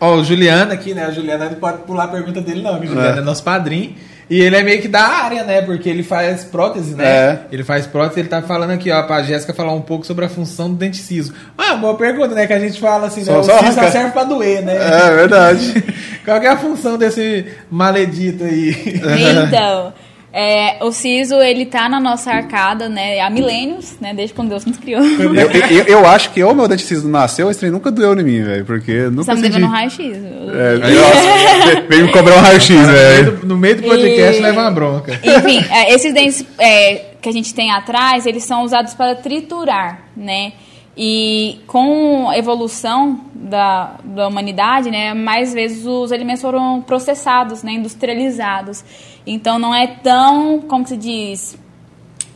[0.00, 1.08] Ó, o Juliano aqui, né?
[1.08, 2.78] O Juliano não pode pular a pergunta dele, não.
[2.80, 3.94] que O Juliano é, nosso padrinho.
[4.30, 5.62] E ele é meio que da área, né?
[5.62, 7.04] Porque ele faz prótese, né?
[7.06, 7.38] É.
[7.50, 10.28] Ele faz prótese, ele tá falando aqui, ó, pra Jéssica falar um pouco sobre a
[10.28, 11.34] função do denticismo.
[11.56, 12.46] Ah, boa pergunta, né?
[12.46, 13.26] Que a gente fala assim, né?
[13.26, 14.76] Só- o só siso serve pra doer, né?
[14.76, 15.84] É verdade.
[16.24, 19.00] Qual que é a função desse maledito aí?
[19.46, 19.92] Então,
[20.40, 23.18] é, o siso, ele tá na nossa arcada, né?
[23.18, 24.14] Há milênios, né?
[24.14, 25.02] Desde quando Deus nos criou.
[25.02, 28.44] eu, eu, eu acho que ou meu denticismo nasceu, esse trem nunca doeu em mim,
[28.44, 28.64] velho.
[28.64, 29.52] Porque nunca Você tá me senti...
[29.54, 30.16] devendo um raio-x.
[30.16, 33.40] É, vem me cobrar um raio-x, velho.
[33.42, 35.12] no meio do podcast E- leva uma bronca.
[35.24, 40.04] Enfim, é, esses dentes é, que a gente tem atrás, eles são usados para triturar,
[40.16, 40.52] né?
[40.96, 47.72] E com a evolução da, da humanidade, né, mais vezes os alimentos foram processados, né,
[47.72, 48.84] industrializados.
[49.30, 51.58] Então não é tão, como se diz,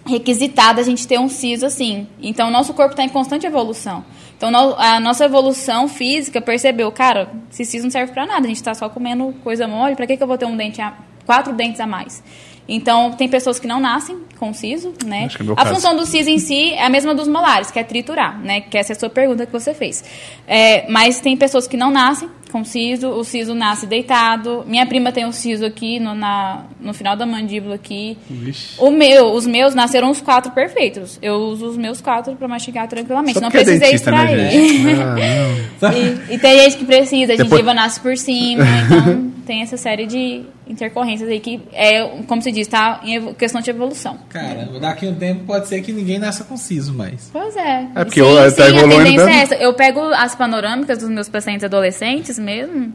[0.04, 2.06] requisitado a gente ter um siso assim.
[2.20, 4.04] Então, o nosso corpo está em constante evolução.
[4.36, 8.56] Então, a nossa evolução física percebeu, cara, esse siso não serve para nada, a gente
[8.56, 11.52] está só comendo coisa mole, para que, que eu vou ter um dente a, quatro
[11.52, 12.22] dentes a mais?
[12.68, 15.28] Então, tem pessoas que não nascem com siso, né?
[15.28, 18.38] É a função do siso em si é a mesma dos molares, que é triturar,
[18.40, 18.60] né?
[18.60, 20.04] Que essa é a sua pergunta que você fez.
[20.46, 24.62] É, mas tem pessoas que não nascem com siso, o siso nasce deitado.
[24.66, 28.16] Minha prima tem um siso aqui no, na, no final da mandíbula aqui.
[28.28, 28.74] Vixe.
[28.78, 31.18] O meu, os meus nasceram os quatro perfeitos.
[31.22, 33.40] Eu uso os meus quatro pra mastigar tranquilamente.
[33.40, 34.50] Não é precisei dentista, né, extrair.
[34.50, 34.92] gente?
[35.84, 39.62] Ah, e, e tem gente que precisa, a Depois- gengiva nasce por cima, então tem
[39.62, 44.18] essa série de intercorrências aí que é, como se diz, tá em questão de evolução.
[44.28, 47.30] Caramba, daqui a um tempo pode ser que ninguém nasça com siso mais.
[47.32, 47.88] Pois é.
[47.94, 49.54] É porque sim, tá sim, a evoluindo tendência é essa.
[49.56, 52.92] Eu pego as panorâmicas dos meus pacientes adolescentes mesmo.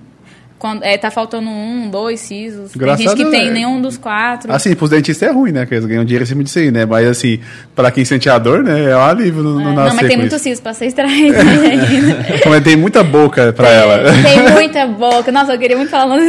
[0.59, 2.75] Quando, é, tá faltando um, dois sisos.
[2.75, 3.51] Graças tem gente que tem é.
[3.51, 4.51] nenhum dos quatro.
[4.51, 5.67] Assim, pros dentistas é ruim, né?
[5.67, 6.83] Que eles ganham dinheiro em cima disso aí, né?
[6.83, 7.39] Mas assim,
[7.75, 8.89] pra quem sente a dor, né?
[8.89, 11.37] É um alívio no, no É, não, nascer mas tem muito siso pra ser extraído.
[12.49, 14.11] Mas tem muita boca pra ela.
[14.23, 15.31] Tem muita boca.
[15.31, 16.21] Nossa, eu queria muito falar boca.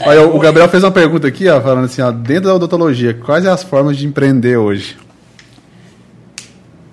[0.06, 3.46] Olha, o Gabriel fez uma pergunta aqui, ó, falando assim, ó, dentro da odontologia, quais
[3.46, 4.96] as formas de empreender hoje?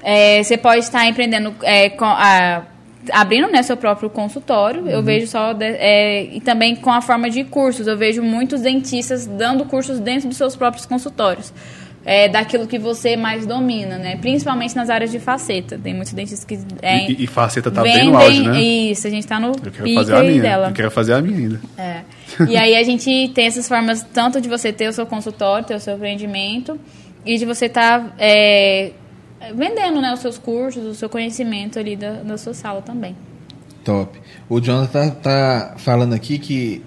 [0.03, 2.63] É, você pode estar empreendendo, é, com a-
[3.11, 4.83] abrindo né, seu próprio consultório.
[4.83, 4.89] Uhum.
[4.89, 5.53] Eu vejo só.
[5.53, 7.87] de- é, e também com a forma de cursos.
[7.87, 11.53] Eu vejo muitos dentistas dando cursos dentro dos seus próprios consultórios.
[12.09, 14.15] É, daquilo que você mais domina, né?
[14.15, 15.77] Principalmente nas áreas de faceta.
[15.77, 16.57] Tem muitos dentistas que.
[16.81, 18.61] É, E, e faceta tá vendem, bem no auge, né?
[18.61, 20.41] Isso, a gente tá no Eu quero fazer a minha.
[20.41, 20.67] dela.
[20.69, 21.61] Eu quero fazer a minha ainda.
[21.77, 22.01] É.
[22.47, 25.75] E aí a gente tem essas formas tanto de você ter o seu consultório, ter
[25.75, 26.79] o seu empreendimento
[27.25, 28.15] e de você estar
[29.55, 33.15] vendendo né, os seus cursos, o seu conhecimento ali da, da sua sala também.
[33.83, 34.19] Top.
[34.49, 36.81] O Jonathan tá falando aqui que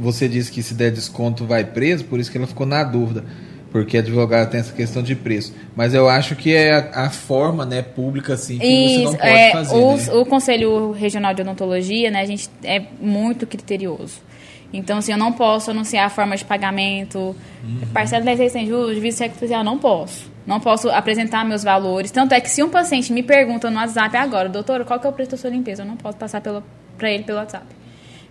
[0.00, 3.24] você disse que se der desconto vai preso, por isso que ela ficou na dúvida.
[3.70, 5.54] Porque advogado tem essa questão de preço.
[5.74, 9.16] Mas eu acho que é a, a forma né, pública assim, que você não Isso,
[9.18, 9.74] pode é, fazer.
[9.76, 10.14] os- né?
[10.14, 14.20] o Conselho Regional de Odontologia, né, a gente é muito criterioso.
[14.74, 17.80] Então, assim, eu não posso anunciar a forma de pagamento, Uhum.
[17.94, 20.30] parcela 10 sem juros, cheque especial, não posso.
[20.46, 22.10] Não posso apresentar meus valores.
[22.10, 25.10] Tanto é que se um paciente me pergunta no WhatsApp agora, doutor, qual que é
[25.10, 25.82] o preço da sua limpeza?
[25.82, 27.66] Eu não posso passar para ele pelo WhatsApp.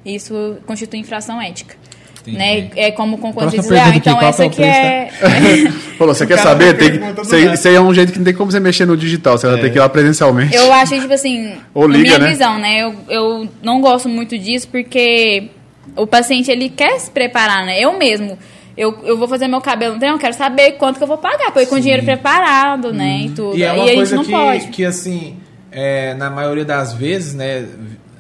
[0.05, 1.75] Isso constitui infração ética.
[2.21, 2.37] Entendi.
[2.37, 2.69] Né?
[2.75, 3.85] É como desleal.
[3.85, 5.71] pergunta aqui, Então, qual essa que é aqui o é...
[5.97, 6.77] Falou, você quer saber?
[6.77, 7.21] Tem, do
[7.53, 9.59] isso, aí, é um jeito que não tem como você mexer no digital, você vai
[9.59, 10.55] ter que ir lá presencialmente.
[10.55, 12.29] Eu acho, tipo assim, Ou liga, minha né?
[12.29, 12.81] visão, né?
[12.81, 15.49] Eu, eu não gosto muito disso porque
[15.95, 17.79] o paciente, ele quer se preparar, né?
[17.79, 18.37] Eu mesmo,
[18.75, 21.51] eu, eu vou fazer meu cabelo, então eu quero saber quanto que eu vou pagar,
[21.51, 23.23] pra eu ir com dinheiro preparado, né?
[23.23, 23.57] E tudo.
[23.57, 24.67] E é uma gente coisa não que, pode.
[24.67, 25.37] que assim,
[25.71, 27.67] é, na maioria das vezes, né,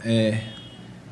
[0.05, 0.37] é,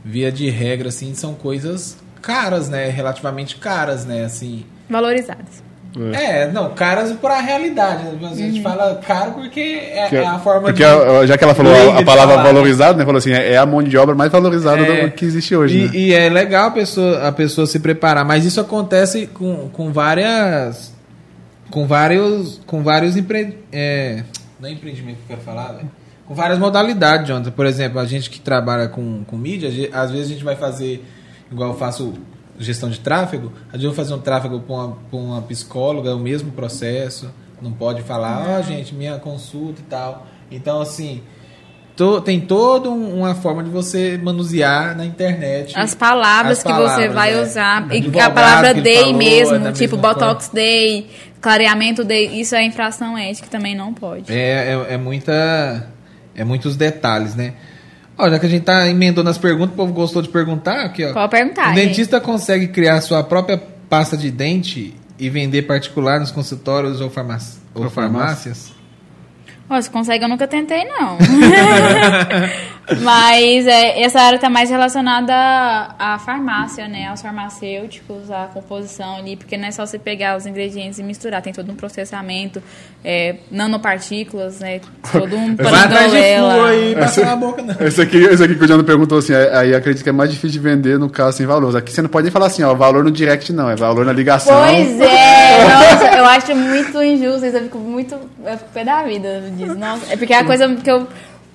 [0.03, 4.65] via de regra, assim, são coisas caras, né, relativamente caras, né, assim.
[4.89, 5.63] Valorizadas.
[6.13, 8.03] É, não, caras para a realidade.
[8.03, 8.29] né?
[8.31, 10.85] A gente fala caro porque é, Porque, é a forma porque de...
[10.85, 12.43] a- já que ela falou a, palavra falar, né?
[12.53, 13.05] valorizado, né?
[13.05, 15.07] Falou assim, é, é a mão de obra mais valorizada É.
[15.07, 15.91] do que existe hoje, E, né?
[15.95, 20.93] e é legal a pessoa, a pessoa se preparar, mas isso acontece com, com várias.
[21.71, 22.61] Com vários.
[22.67, 24.23] Com vários empre, é,
[24.59, 25.89] não é empreendimento que eu quero falar, velho.
[26.27, 27.49] Com várias modalidades, Jonathan.
[27.51, 31.03] Por exemplo, a gente que trabalha com, com mídia, às vezes a gente vai fazer,
[31.51, 32.13] igual eu faço
[32.59, 36.19] gestão de tráfego, vezes eu vou fazer um tráfego para uma, uma psicóloga, é o
[36.19, 37.31] mesmo processo.
[37.61, 40.25] Não pode falar, ó, gente, minha consulta e tal.
[40.51, 41.21] Então, assim,
[41.95, 45.73] to- tem toda um- uma forma de você manusear na internet.
[45.77, 47.41] As palavras As que você palavras, vai é.
[47.41, 47.87] usar.
[47.93, 51.09] E a palavra day falou, é mesmo, da tipo Botox day,
[51.41, 54.31] clareamento day, isso é infração ética, também não pode.
[54.31, 55.87] É, é, é muita.
[56.35, 57.53] É muitos detalhes, né?
[58.19, 61.05] Ó, já que a gente tá emendando as perguntas, o povo gostou de perguntar aqui,
[61.05, 61.13] ó.
[61.13, 63.57] Pode perguntar, O dentista consegue criar sua própria
[63.89, 67.09] pasta de dente e vender particular nos consultórios ou
[67.73, 68.73] Ou farmácias?
[69.81, 71.17] Se consegue, eu nunca tentei, não.
[73.01, 77.07] Mas é, essa área está mais relacionada à, à farmácia, né?
[77.07, 81.41] Aos farmacêuticos, à composição ali, porque não é só você pegar os ingredientes e misturar,
[81.41, 82.61] tem todo um processamento,
[83.05, 84.81] é, nanopartículas, né?
[85.11, 86.53] Todo um Vai atrás de parandolela.
[86.53, 87.75] flor aí, passa na boca, não.
[87.79, 90.29] Esse aqui, esse aqui que o Jano perguntou assim, aí aí acredito que é mais
[90.29, 91.75] difícil de vender no caso sem valor.
[91.77, 94.13] Aqui você não pode nem falar assim, ó, valor no direct não, é valor na
[94.13, 94.55] ligação.
[94.63, 99.43] Pois é, nossa, acho muito injusto isso, eu fico muito, eu fico pé da vida
[99.55, 101.07] disso, nossa, é porque é a coisa que eu,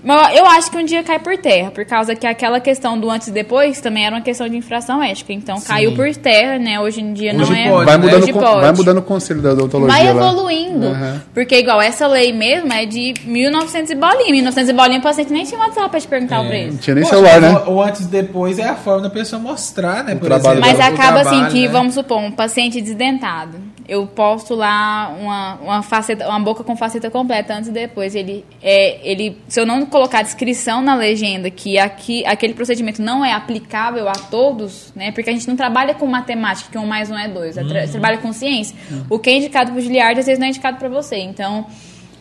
[0.06, 3.08] mas eu acho que um dia cai por terra, por causa que aquela questão do
[3.10, 6.78] antes e depois também era uma questão de infração ética, então caiu por terra, né,
[6.78, 7.70] hoje em dia não Hoje é...
[7.70, 8.04] pode, Vai né?
[8.04, 8.60] mudando, Hoje pode.
[8.60, 10.20] vai mudando o conselho da odontologia Vai lá.
[10.28, 11.22] evoluindo, Aham.
[11.32, 15.32] porque igual essa lei mesmo é de 1900 e bolinha, 1900 e bolinha o paciente
[15.32, 16.76] nem tinha WhatsApp pra te perguntar o Não preço.
[16.78, 17.62] tinha nem Poxa, celular, né?
[17.66, 20.12] O, o antes e depois é a forma da pessoa mostrar, né?
[20.12, 21.68] O por trabalho exemplo, Mas o acaba assim trabalho, que, né?
[21.68, 23.56] vamos supor, um paciente desdentado.
[23.86, 28.14] Eu posto lá uma, uma, faceta, uma boca com faceta completa antes e depois.
[28.14, 33.24] Ele, é, ele, se eu não colocar descrição na legenda que aqui, aquele procedimento não
[33.24, 35.12] é aplicável a todos, né?
[35.12, 37.56] Porque a gente não trabalha com matemática, que um mais um é dois.
[37.56, 37.68] Uhum.
[37.68, 38.76] Você trabalha com ciência.
[39.10, 41.16] O que é indicado para o Giliard, às vezes não é indicado para você.
[41.16, 41.66] Então,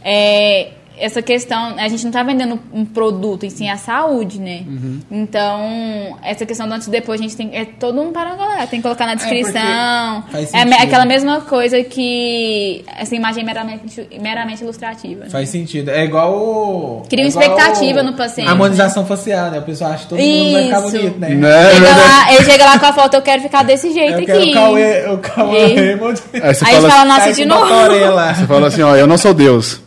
[0.04, 4.64] é, essa questão, a gente não está vendendo um produto, em sim a saúde, né?
[4.68, 5.00] Uhum.
[5.12, 8.80] Então, essa questão do antes e depois, a gente tem, é todo um parangolé, tem
[8.80, 10.24] que colocar na É, descrição.
[10.32, 10.74] faz É, sentido.
[10.84, 15.24] aquela mesma coisa que essa imagem é meramente, meramente ilustrativa.
[15.26, 15.30] né?
[15.30, 15.90] Faz sentido.
[15.90, 16.34] É igual.
[16.34, 18.48] o- Cria uma é igual expectativa no paciente.
[18.50, 19.60] Harmonização facial, né?
[19.60, 20.92] O pessoal acha que todo mundo vai ficar Isso.
[20.92, 21.30] bonito, né?
[21.30, 21.64] Né?
[21.74, 22.00] Chega verdade.
[22.00, 24.52] lá, ele chega lá com a foto, eu quero ficar desse jeito Eu quero aqui.
[24.52, 26.22] o Cauê, o Cauê E- Raymond.
[26.34, 27.66] Aí você Aí a gente fala, fala, nossa, Sai de novo.
[27.66, 29.82] Você fala assim, ó, eu não sou Deus.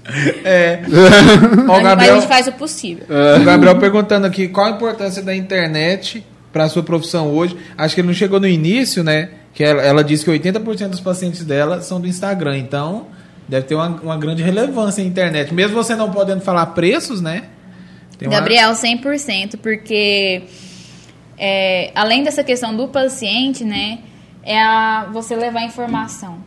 [0.45, 0.81] É.
[0.87, 3.05] Ó, o Mas a Gabriel, gente faz o possível.
[3.41, 7.57] o Gabriel perguntando aqui qual a importância da internet para a sua profissão hoje.
[7.77, 9.31] Acho que ele não chegou no início, né?
[9.53, 12.57] Que ela, ela disse que 80% dos pacientes dela são do Instagram.
[12.59, 13.07] Então,
[13.49, 15.53] deve ter uma, uma grande relevância a internet.
[15.53, 17.45] Mesmo você não podendo falar preços, né?
[18.19, 20.43] Tem uma- Gabriel, 100%, porque
[21.39, 23.99] é, além dessa questão do paciente, né,
[24.43, 26.39] é a, você levar informação.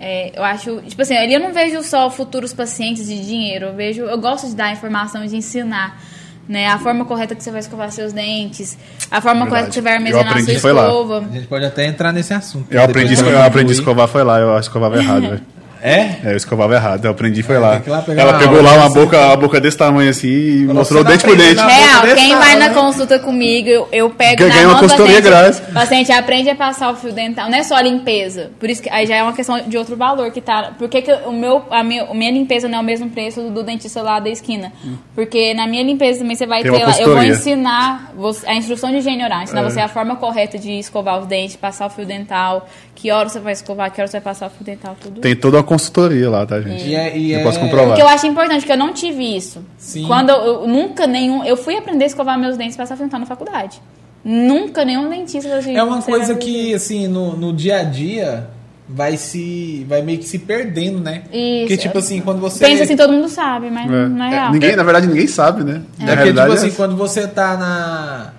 [0.00, 3.74] É, eu acho, tipo assim, ali eu não vejo só futuros pacientes de dinheiro, eu
[3.74, 6.00] vejo, eu gosto de dar informação, de ensinar,
[6.48, 8.76] né, a forma correta que você vai escovar seus dentes,
[9.10, 9.50] a forma Verdade.
[9.50, 11.18] correta que você vai armazenar a aprendi, sua escova.
[11.18, 12.66] A gente pode até entrar nesse assunto.
[12.70, 15.53] Eu aprendi, Depois eu aprendi a escovar, foi lá, eu escovava errado, velho.
[15.86, 16.00] É?
[16.24, 17.76] É, eu escovava errado, eu aprendi foi lá.
[17.86, 20.64] ir lá pegar Ela uma pegou lá uma boca, a boca desse tamanho assim e
[20.64, 21.60] mostrou não dente por dente.
[21.60, 25.20] Real, quem vai na consulta comigo, eu, eu pego Ganha na uma mão do consultoria
[25.20, 25.30] paciente.
[25.30, 25.60] grátis.
[25.74, 27.50] Paciente, aprende a passar o fio dental.
[27.50, 28.50] Não é só a limpeza.
[28.58, 30.72] Por isso que aí já é uma questão de outro valor que tá.
[30.78, 33.42] Por que, que o meu, a minha, a minha limpeza não é o mesmo preço
[33.50, 34.72] do dentista lá da esquina?
[35.14, 36.98] Porque na minha limpeza também você vai Tem ter uma lá.
[36.98, 39.64] Eu vou ensinar você- a instrução de higiene oral, ensinar É.
[39.64, 43.38] você a forma correta de escovar os dentes, passar o fio dental, que hora você
[43.38, 45.20] vai escovar, que hora você vai passar o fio dental, tudo.
[45.20, 46.86] Tem toda uma consultoria lá, tá, gente?
[46.86, 47.88] E é, e Eu é- posso comprovar.
[47.88, 49.64] Porque eu acho importante, porque eu não tive isso.
[49.76, 50.06] Sim.
[50.06, 51.44] Quando eu, eu nunca nenhum.
[51.44, 53.80] Eu fui aprender a escovar meus dentes e passar fio dental na faculdade.
[54.24, 58.48] Nunca nenhum dentista assim, É uma "Você coisa que, assim, no, no dia a dia
[58.88, 59.84] vai se.
[59.88, 61.24] vai meio que se perdendo, né?
[61.32, 61.60] Isso.
[61.60, 62.64] Porque, tipo assim, quando você.
[62.64, 64.08] Pensa assim, todo mundo sabe, mas É.
[64.08, 64.52] não é É, real.
[64.52, 65.82] ninguém, na verdade, ninguém sabe, né?
[66.00, 68.32] É Na porque, tipo assim, é- quando você tá na.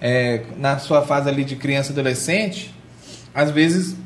[0.00, 2.72] é, na sua fase ali de criança e adolescente,
[3.34, 3.96] às vezes.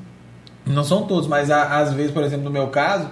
[0.66, 3.08] Não são todos, mas às vezes, por exemplo, no meu caso,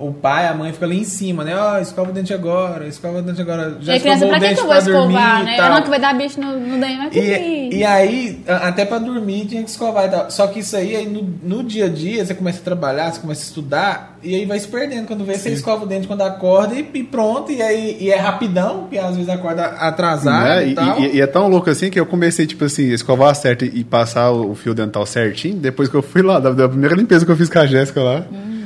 [0.00, 1.54] o pai, a mãe fica ali em cima, né?
[1.56, 3.76] Ó, escova o dente agora, escova o dente agora.
[3.80, 5.56] Já e a criança, pra o que, dente que eu vou escovar, né?
[5.56, 5.70] tal.
[5.74, 8.98] Não, que vai dar bicho no, no dente, mas que E, e aí, até pra
[8.98, 10.30] dormir tinha que escovar e tal.
[10.30, 13.20] Só que isso aí, aí no, no dia a dia, você começa a trabalhar, você
[13.20, 15.06] começa a estudar, e aí vai se perdendo.
[15.06, 17.52] Quando vê, você escova o dente quando acorda e, e pronto.
[17.52, 20.68] E aí e é rapidão, porque às vezes acorda atrasado Né?
[20.68, 21.00] e, tal.
[21.00, 23.84] e- e é tão louco assim que eu comecei, tipo assim, a escovar certo e
[23.84, 27.30] passar o fio dental certinho, depois que eu fui lá, da, da primeira limpeza que
[27.32, 28.24] eu fiz com a Jéssica lá.
[28.30, 28.59] Uhum.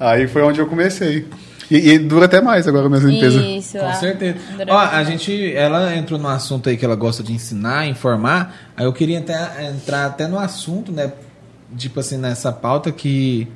[0.00, 1.28] Aí foi onde eu comecei.
[1.70, 3.40] E, e dura até mais agora a minha limpeza.
[3.40, 3.92] Isso, Com lá.
[3.92, 4.38] certeza.
[4.68, 8.56] Ó, a gente, ela entrou num assunto aí que ela gosta de ensinar, informar.
[8.76, 11.12] Aí eu queria até entrar até no assunto, né?
[11.76, 13.46] Tipo assim, nessa pauta que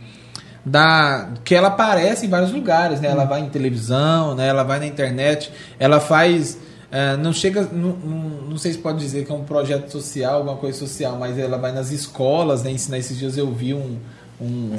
[0.65, 3.09] da que ela aparece em vários lugares, né?
[3.09, 4.47] Ela vai em televisão, né?
[4.47, 6.59] Ela vai na internet, ela faz
[6.93, 8.19] eh, não chega, não, não,
[8.51, 11.59] não sei se pode dizer que é um projeto social, alguma coisa social, mas ela
[11.59, 12.71] vai nas escolas, né?
[12.71, 13.99] Ensinar esses dias eu vi um
[14.41, 14.71] um,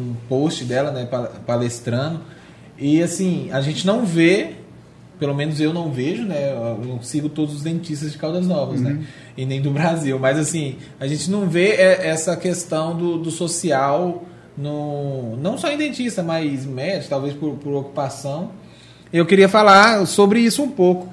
[0.00, 1.04] um post dela, né?
[1.06, 2.20] pa- Palestrando
[2.78, 4.50] e assim, a gente não vê,
[5.18, 6.52] pelo menos eu não vejo, né?
[6.52, 9.00] Eu não sigo todos os dentistas de Caldas Novas, né?
[9.36, 10.16] E nem do Brasil.
[10.18, 14.24] Mas assim, a gente não vê é, essa questão do, do social,
[14.56, 18.50] no, não só em dentista, mas médico, talvez por, por ocupação.
[19.12, 21.08] Eu queria falar sobre isso um pouco.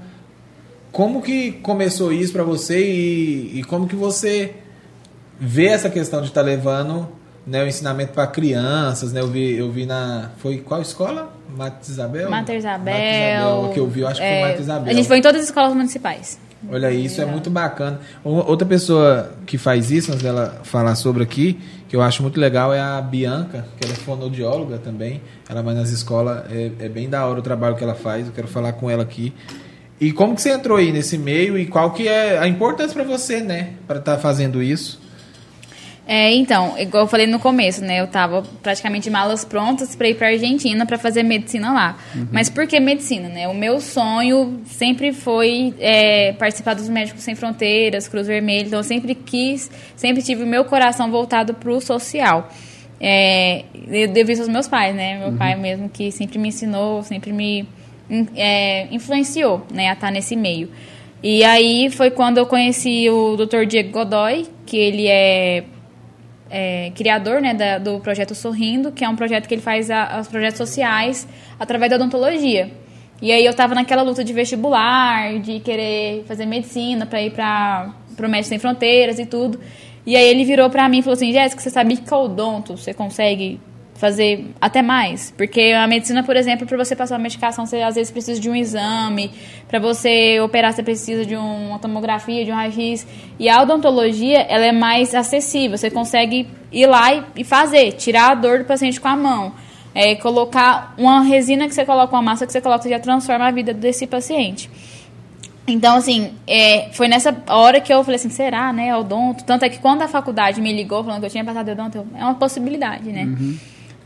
[0.91, 4.53] Como que começou isso para você e, e como que você
[5.39, 7.09] vê essa questão de estar levando
[7.45, 9.21] né, o ensinamento para crianças, né?
[9.21, 11.31] Eu vi, eu vi na foi qual escola?
[11.55, 12.29] Mata Isabel?
[12.29, 12.93] Mata Isabel.
[12.93, 14.91] Mata Isabel, que eu vi, eu acho que é, foi Mata Isabel.
[14.91, 16.39] A gente foi em todas as escolas municipais.
[16.69, 17.99] Olha, isso é muito bacana.
[18.23, 22.73] Outra pessoa que faz isso, antes dela falar sobre aqui, que eu acho muito legal,
[22.73, 25.21] é a Bianca, que ela é fonoaudióloga também.
[25.47, 28.25] Ela vai nas escolas, é, é bem da hora o trabalho que ela faz.
[28.25, 29.31] Eu quero falar com ela aqui.
[29.99, 33.03] E como que você entrou aí nesse meio e qual que é a importância para
[33.03, 35.04] você, né, para estar tá fazendo isso?
[36.07, 37.99] É, então, igual eu falei no começo, né?
[37.99, 41.97] Eu tava praticamente malas prontas para ir para Argentina para fazer medicina lá.
[42.13, 42.27] Uhum.
[42.31, 43.47] Mas por que medicina, né?
[43.47, 48.67] O meu sonho sempre foi é, participar dos Médicos Sem Fronteiras, Cruz Vermelha.
[48.67, 52.49] Então, eu sempre quis, sempre tive o meu coração voltado para o social.
[53.01, 55.17] É, eu devo isso aos meus pais, né?
[55.17, 55.37] Meu uhum.
[55.37, 57.67] pai mesmo que sempre me ensinou, sempre me
[58.35, 59.89] é, influenciou, né?
[59.89, 60.69] A estar nesse meio.
[61.23, 63.65] E aí foi quando eu conheci o Dr.
[63.65, 65.63] Diego Godoy, que ele é
[66.49, 70.27] é, criador né, da, do projeto Sorrindo, que é um projeto que ele faz os
[70.27, 71.27] projetos sociais
[71.59, 72.71] através da odontologia.
[73.21, 77.93] E aí eu estava naquela luta de vestibular, de querer fazer medicina para ir para
[78.19, 79.59] o Médico Sem Fronteiras e tudo.
[80.05, 82.77] E aí ele virou para mim e falou assim, Jéssica, você sabia que o odonto
[82.77, 83.59] você consegue
[83.95, 85.33] fazer até mais.
[85.35, 88.49] Porque a medicina, por exemplo, para você passar uma medicação, você às vezes precisa de
[88.49, 89.31] um exame,
[89.67, 93.07] para você operar, você precisa de uma tomografia, de um raio-x.
[93.39, 98.35] E a odontologia, ela é mais acessível, você consegue ir lá e fazer, tirar a
[98.35, 99.53] dor do paciente com a mão.
[99.93, 103.51] É, colocar uma resina que você coloca, uma massa que você coloca, já transforma a
[103.51, 104.69] vida desse paciente.
[105.65, 109.45] Então, assim, é, foi nessa hora que eu falei assim, será, né, odonto?
[109.45, 112.23] Tanto é que quando a faculdade me ligou falando que eu tinha passado odonto, é
[112.23, 113.23] uma possibilidade, né?
[113.23, 113.57] Uhum.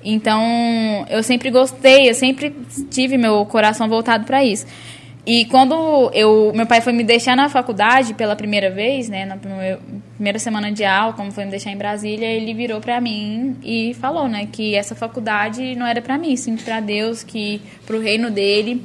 [0.03, 0.41] Então,
[1.09, 2.55] eu sempre gostei, eu sempre
[2.89, 4.65] tive meu coração voltado para isso.
[5.25, 9.37] E quando eu, meu pai foi me deixar na faculdade pela primeira vez, né, na
[9.37, 13.93] primeira semana de aula, como foi me deixar em Brasília, ele virou para mim e
[13.95, 18.31] falou, né, que essa faculdade não era para mim, sim para Deus, que pro reino
[18.31, 18.81] dele.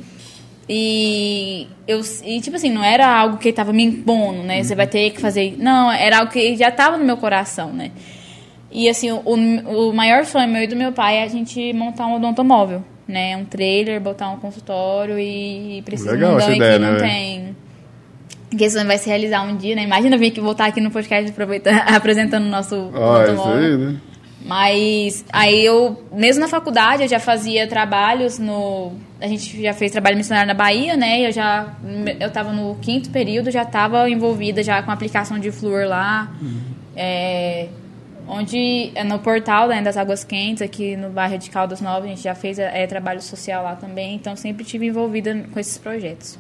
[0.69, 4.63] E eu e tipo assim, não era algo que ele tava me impondo, né?
[4.63, 5.57] Você vai ter que fazer.
[5.59, 7.91] Não, era algo que já estava no meu coração, né?
[8.75, 12.09] E assim, o, o maior sonho meu e do meu pai é a gente montar
[12.09, 13.37] um odontomóvel, né?
[13.37, 16.99] Um trailer, botar um consultório e precisa Legal essa ideia, que não né?
[16.99, 17.57] tem.
[18.51, 19.85] Que esse sonho vai se realizar um dia, né?
[19.85, 21.33] Imagina vir aqui voltar aqui no podcast
[21.87, 23.61] apresentando o nosso ah, odontomóvel.
[23.61, 24.01] Isso aí, né?
[24.45, 28.93] Mas aí eu, mesmo na faculdade, eu já fazia trabalhos no.
[29.21, 31.27] A gente já fez trabalho missionário na Bahia, né?
[31.27, 31.75] Eu já.
[32.19, 36.31] Eu tava no quinto período, já estava envolvida já com aplicação de flúor lá.
[36.43, 36.61] Uhum.
[36.97, 37.69] É,
[38.27, 42.09] onde é no portal né, das Águas Quentes, aqui no bairro de Caldas Novas, a
[42.09, 46.39] gente já fez é, trabalho social lá também, então sempre tive envolvida com esses projetos.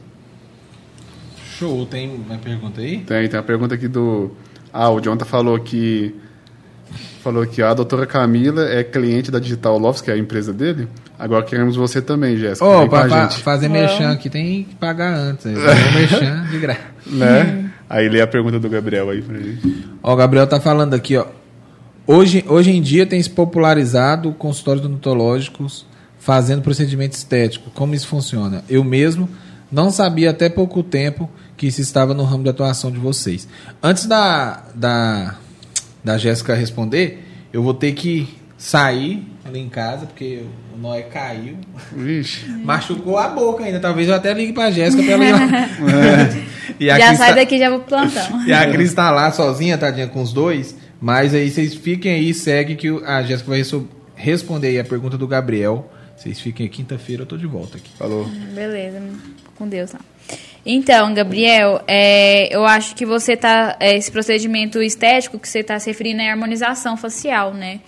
[1.59, 2.99] Show, tem uma pergunta aí?
[2.99, 4.33] Tem, tem uma pergunta aqui do.
[4.73, 6.14] Ah, o Jonathan falou que.
[7.23, 10.88] Falou que a doutora Camila é cliente da Digital Lofts, que é a empresa dele.
[11.18, 12.66] Agora queremos você também, Jéssica.
[12.66, 15.47] Oh, para fazer merchan aqui tem que pagar antes.
[15.94, 16.81] merchan de graça.
[17.07, 17.70] Né?
[17.88, 19.87] Aí lê a pergunta do Gabriel aí pra gente.
[20.03, 21.27] Ó, o Gabriel tá falando aqui, ó.
[22.06, 25.86] Hoje, hoje em dia tem se popularizado consultórios odontológicos
[26.18, 27.70] fazendo procedimento estético.
[27.70, 28.62] Como isso funciona?
[28.68, 29.28] Eu mesmo
[29.72, 33.48] não sabia até pouco tempo que isso estava no ramo de atuação de vocês.
[33.82, 35.36] Antes da, da,
[36.02, 40.42] da Jéssica responder, eu vou ter que sair ali em casa, porque
[40.74, 41.56] o Noé caiu.
[41.94, 42.48] Vixe.
[42.48, 43.80] Machucou a boca ainda.
[43.80, 45.38] Talvez eu até ligue pra Jéssica pra ela
[46.78, 46.98] é.
[46.98, 47.36] já sai tá...
[47.36, 48.22] daqui já vou plantão.
[48.46, 50.76] E a Cris tá lá sozinha, tadinha, com os dois.
[51.04, 53.62] Mas aí vocês fiquem aí, segue que a Jéssica vai
[54.14, 55.92] responder aí a pergunta do Gabriel.
[56.16, 57.90] Vocês fiquem quinta-feira, eu tô de volta aqui.
[57.98, 58.24] Falou.
[58.54, 59.02] Beleza,
[59.54, 59.92] com Deus.
[59.92, 60.00] Não.
[60.64, 63.76] Então, Gabriel, é, eu acho que você tá.
[63.78, 67.80] É, esse procedimento estético que você está se referindo é harmonização facial, né?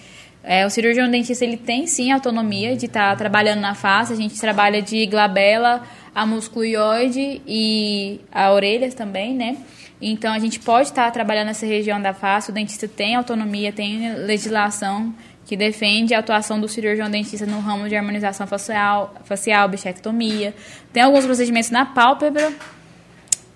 [0.44, 4.12] É, o cirurgião dentista ele tem sim autonomia de estar tá trabalhando na face.
[4.12, 9.56] A gente trabalha de glabela a musculoide e a orelhas também, né?
[10.00, 14.14] Então, a gente pode estar trabalhando nessa região da face, o dentista tem autonomia, tem
[14.14, 15.14] legislação
[15.46, 20.52] que defende a atuação do cirurgião dentista no ramo de harmonização facial, facial bichectomia.
[20.92, 22.52] Tem alguns procedimentos na pálpebra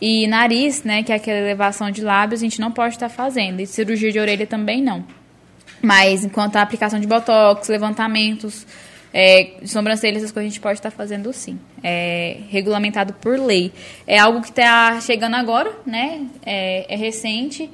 [0.01, 3.61] e nariz, né, que é aquela elevação de lábios, a gente não pode estar fazendo.
[3.61, 5.05] E cirurgia de orelha também não.
[5.83, 8.67] Mas enquanto a aplicação de botox, levantamentos,
[9.13, 11.59] é, sobrancelha, essas coisas a gente pode estar fazendo sim.
[11.83, 13.73] É regulamentado por lei.
[14.07, 16.27] É algo que está chegando agora, né?
[16.45, 17.69] É, é, recente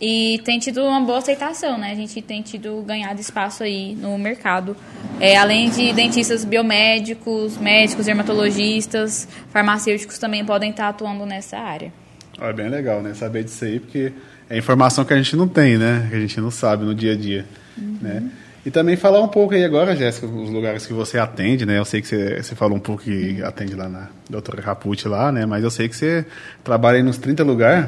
[0.00, 1.92] e tem tido uma boa aceitação, né?
[1.92, 4.76] A gente tem tido ganhado espaço aí no mercado.
[5.20, 11.92] É, além de dentistas biomédicos, médicos, dermatologistas, farmacêuticos também podem estar atuando nessa área.
[12.40, 13.14] É bem legal, né?
[13.14, 14.12] Saber disso aí, porque
[14.48, 16.06] é informação que a gente não tem, né?
[16.08, 17.46] Que a gente não sabe no dia a dia,
[17.78, 17.98] uhum.
[18.00, 18.30] né?
[18.64, 21.78] E também falar um pouco aí agora, Jéssica, os lugares que você atende, né?
[21.78, 25.32] Eu sei que você, você falou um pouco que atende lá na doutora Capucci lá,
[25.32, 25.44] né?
[25.44, 26.24] Mas eu sei que você
[26.62, 27.86] trabalha aí nos 30 lugares.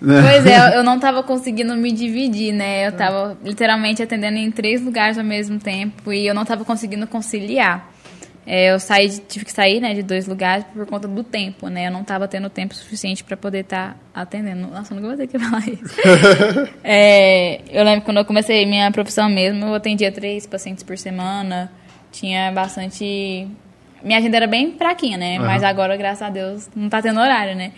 [0.00, 0.22] Né?
[0.22, 2.86] Pois é, eu não estava conseguindo me dividir, né?
[2.86, 7.06] Eu estava literalmente atendendo em três lugares ao mesmo tempo e eu não estava conseguindo
[7.06, 7.92] conciliar.
[8.50, 11.88] É, eu saí, tive que sair, né, de dois lugares por conta do tempo, né?
[11.88, 14.66] Eu não estava tendo tempo suficiente para poder estar tá atendendo.
[14.68, 15.94] Nossa, eu nunca vou ter que falar isso.
[16.82, 21.70] é, eu lembro quando eu comecei minha profissão mesmo, eu atendia três pacientes por semana,
[22.10, 23.46] tinha bastante.
[24.02, 25.38] Minha agenda era bem fraquinha, né?
[25.38, 25.44] Uhum.
[25.44, 27.72] Mas agora, graças a Deus, não está tendo horário, né?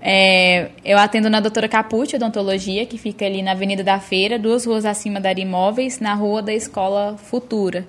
[0.00, 4.64] É, eu atendo na doutora Capucci, odontologia, que fica ali na Avenida da Feira, duas
[4.64, 7.84] ruas acima da Imóveis, na rua da Escola Futura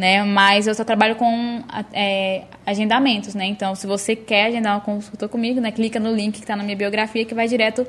[0.00, 0.24] né?
[0.24, 3.44] Mas eu só trabalho com é, agendamentos, né?
[3.44, 5.70] Então, se você quer agendar uma consulta comigo, né?
[5.70, 7.86] Clica no link que está na minha biografia que vai direto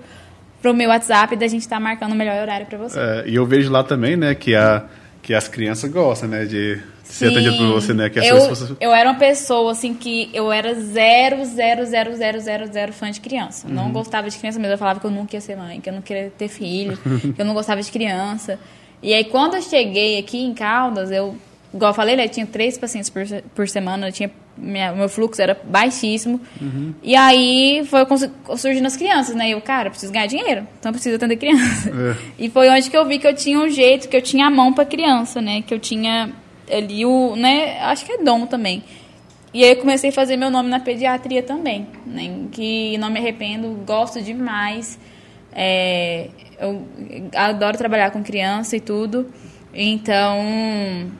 [0.61, 2.99] pro meu WhatsApp da gente estar tá marcando o melhor horário para você.
[2.99, 4.83] É, e eu vejo lá também, né, que, a,
[5.23, 8.09] que as crianças gostam, né, de ser atendido por você, né?
[8.09, 8.73] Que eu, pessoas...
[8.79, 13.09] eu era uma pessoa, assim, que eu era zero, zero, zero, zero, zero, zero fã
[13.09, 13.67] de criança.
[13.67, 13.73] Uhum.
[13.73, 14.73] Não gostava de criança mesmo.
[14.73, 16.97] Eu falava que eu nunca ia ser mãe, que eu não queria ter filho,
[17.35, 18.59] que eu não gostava de criança.
[19.01, 21.35] E aí, quando eu cheguei aqui em Caldas, eu
[21.73, 23.23] igual eu falei, né, eu tinha três pacientes por,
[23.55, 26.39] por semana, eu tinha, minha, meu fluxo era baixíssimo.
[26.61, 26.93] Uhum.
[27.01, 28.05] E aí foi
[28.57, 29.49] surgindo as crianças, né?
[29.49, 31.89] E eu, cara, preciso ganhar dinheiro, então preciso atender criança.
[31.89, 32.15] É.
[32.37, 34.49] E foi onde que eu vi que eu tinha um jeito, que eu tinha a
[34.49, 35.61] mão para criança, né?
[35.61, 36.31] Que eu tinha
[36.71, 37.79] ali o, né?
[37.81, 38.83] Acho que é dom também.
[39.53, 42.47] E aí eu comecei a fazer meu nome na pediatria também, né?
[42.51, 44.97] Que não me arrependo, gosto demais.
[45.53, 46.87] É, eu
[47.35, 49.29] adoro trabalhar com criança e tudo.
[49.73, 51.11] Então,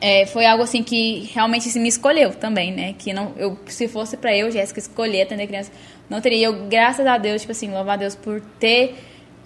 [0.00, 2.94] é, foi algo assim que realmente me escolheu também, né?
[2.98, 5.72] Que não, eu, se fosse para eu, Jéssica, escolher atender criança,
[6.08, 6.46] não teria.
[6.46, 8.96] Eu, graças a Deus, tipo assim, louvar a Deus por ter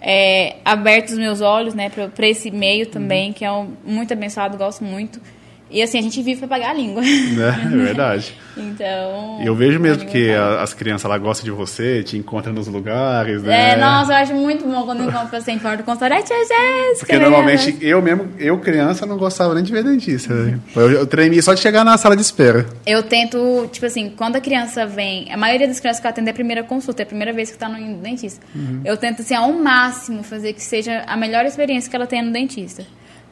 [0.01, 3.33] é, aberto os meus olhos, né, para esse meio também, uhum.
[3.33, 5.21] que é um, muito abençoado, gosto muito.
[5.69, 7.03] E assim, a gente vive para pagar a língua.
[7.03, 8.35] É, é verdade.
[8.57, 9.39] então.
[9.43, 13.43] Eu vejo mesmo que a, as crianças lá gostam de você, te encontram nos lugares,
[13.43, 13.73] né?
[13.73, 16.17] É, nossa, eu acho muito bom quando encontro paciente fora do consultório.
[16.17, 16.99] É, tia Jéssica.
[16.99, 17.19] Porque né?
[17.19, 20.33] normalmente eu mesmo, eu criança, não gostava nem de ver dentista.
[20.33, 20.59] Uhum.
[20.75, 22.65] Eu, eu tremia só de chegar na sala de espera.
[22.85, 26.29] Eu tento, tipo assim, quando a criança vem, a maioria das crianças que eu atendo
[26.29, 28.43] é a primeira consulta, é a primeira vez que está no dentista.
[28.55, 28.81] Uhum.
[28.83, 32.31] Eu tento, assim, ao máximo fazer que seja a melhor experiência que ela tenha no
[32.31, 32.83] dentista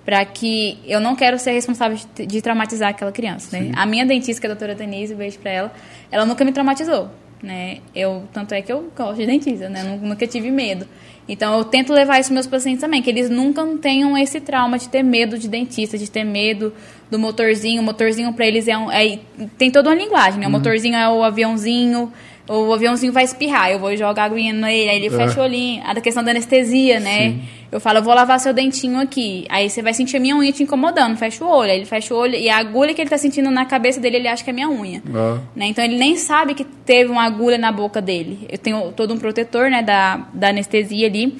[0.07, 3.73] para que eu não quero ser responsável de, de traumatizar aquela criança, né?
[3.75, 5.73] A minha dentista, que é a doutora Denise, beijo para ela,
[6.09, 7.09] ela nunca me traumatizou,
[7.43, 7.79] né?
[7.93, 9.81] Eu, tanto é que eu gosto de dentista, né?
[9.81, 10.87] Eu nunca tive medo.
[11.27, 14.77] Então eu tento levar isso para meus pacientes também, que eles nunca tenham esse trauma
[14.77, 16.73] de ter medo de dentista, de ter medo
[17.11, 17.81] do motorzinho.
[17.81, 19.19] O motorzinho para eles é, um, é
[19.57, 20.45] tem toda uma linguagem, né?
[20.45, 20.55] O uhum.
[20.55, 22.13] motorzinho é o aviãozinho,
[22.47, 25.09] o aviãozinho vai espirrar, eu vou jogar aguinha nele, aí ele é.
[25.09, 25.83] fecha o olhinho.
[25.85, 27.31] A questão da anestesia, né?
[27.31, 27.41] Sim.
[27.69, 29.45] Eu falo, eu vou lavar seu dentinho aqui.
[29.49, 31.71] Aí você vai sentir a minha unha te incomodando, fecha o olho.
[31.71, 34.17] Aí ele fecha o olho e a agulha que ele tá sentindo na cabeça dele,
[34.17, 35.03] ele acha que é minha unha.
[35.13, 35.39] Ah.
[35.53, 35.67] Né?
[35.67, 38.47] Então ele nem sabe que teve uma agulha na boca dele.
[38.49, 41.37] Eu tenho todo um protetor, né, da, da anestesia ali,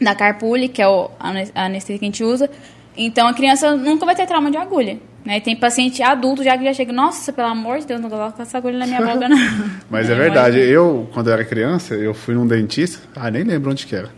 [0.00, 2.48] da carpule, que é o, a anestesia que a gente usa.
[2.96, 4.98] Então a criança nunca vai ter trauma de agulha.
[5.24, 5.40] Né?
[5.40, 8.58] Tem paciente adulto já que já chega, nossa, pelo amor de Deus, não coloca essa
[8.58, 9.38] agulha na minha boca, não.
[9.88, 10.58] Mas é, verdade.
[10.58, 14.10] Eu, quando eu era criança, eu fui num dentista, ah, nem lembro onde que era.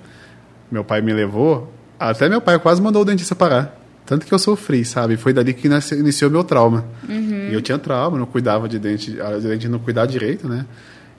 [0.71, 3.81] Meu pai me levou, até meu pai quase mandou o dentista parar.
[4.07, 5.17] Tanto que eu sofri, sabe?
[5.17, 6.85] Foi dali que iniciou meu trauma.
[7.09, 7.49] Uhum.
[7.51, 10.67] E eu tinha trauma, não cuidava de dente, a dente não cuidava direito, né?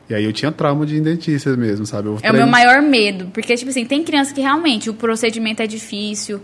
[0.07, 2.09] E aí eu tinha trauma de dentista mesmo, sabe?
[2.21, 5.67] é o meu maior medo, porque, tipo assim, tem criança que realmente o procedimento é
[5.67, 6.41] difícil,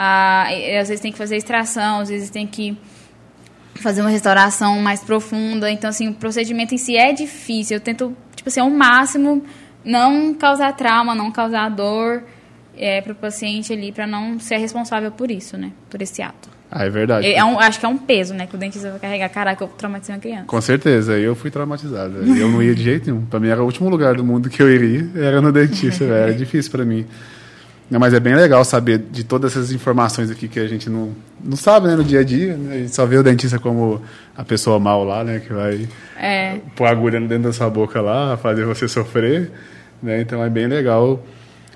[0.00, 0.46] ah,
[0.80, 2.78] às vezes tem que fazer extração, às vezes tem que
[3.74, 5.68] fazer uma restauração mais profunda.
[5.68, 7.78] Então, assim, o procedimento em si é difícil.
[7.78, 9.42] Eu tento, tipo assim, ao máximo
[9.84, 12.22] não causar trauma, não causar dor
[12.76, 15.72] é, para o paciente ali, para não ser responsável por isso, né?
[15.90, 16.48] Por esse ato.
[16.70, 17.26] Ah, é verdade.
[17.26, 18.46] É, é um, acho que é um peso, né?
[18.46, 19.28] Que o dentista vai carregar.
[19.30, 20.44] Caraca, eu traumatizei uma criança.
[20.44, 22.18] Com certeza, eu fui traumatizado.
[22.18, 23.26] Eu não ia de jeito nenhum.
[23.26, 26.32] Para mim era o último lugar do mundo que eu iria, era no dentista, Era
[26.32, 27.04] difícil para mim.
[27.90, 31.12] Não, mas é bem legal saber de todas essas informações aqui que a gente não,
[31.42, 32.54] não sabe né, no dia a dia.
[32.54, 32.74] Né?
[32.74, 34.02] A gente só vê o dentista como
[34.36, 35.40] a pessoa mal lá, né?
[35.40, 35.88] Que vai
[36.20, 36.58] é.
[36.76, 39.50] pôr a agulha dentro da sua boca lá, fazer você sofrer.
[40.02, 40.20] Né?
[40.20, 41.24] Então é bem legal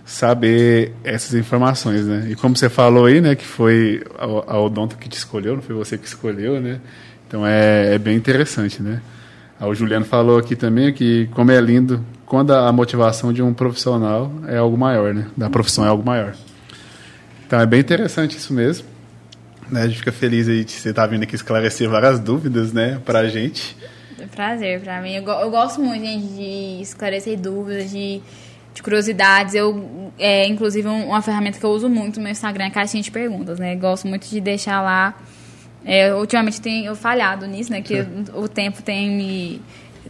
[0.04, 2.26] saber essas informações, né?
[2.28, 5.62] E como você falou aí, né, que foi a, a Odonto que te escolheu, não
[5.62, 6.80] foi você que escolheu, né?
[7.26, 9.00] Então é, é bem interessante, né?
[9.66, 14.32] O Juliano falou aqui também que como é lindo quando a motivação de um profissional
[14.48, 15.26] é algo maior, né?
[15.36, 16.34] Da profissão é algo maior.
[17.46, 18.86] Então é bem interessante isso mesmo.
[19.70, 19.82] Né?
[19.82, 23.00] A gente fica feliz aí de você estar tá vindo aqui esclarecer várias dúvidas, né,
[23.04, 23.76] pra gente.
[24.18, 25.14] É prazer pra mim.
[25.14, 28.20] Eu, eu gosto muito, gente, de esclarecer dúvidas, de
[28.74, 29.54] de curiosidades.
[29.54, 32.70] Eu, é, inclusive, um- uma ferramenta que eu uso muito no meu Instagram é a
[32.70, 33.76] caixinha de perguntas, né?
[33.76, 35.14] Gosto muito de deixar lá.
[35.84, 37.82] É, ultimamente tenho falhado nisso, né?
[37.82, 38.04] Que
[38.34, 39.62] o tempo tem me.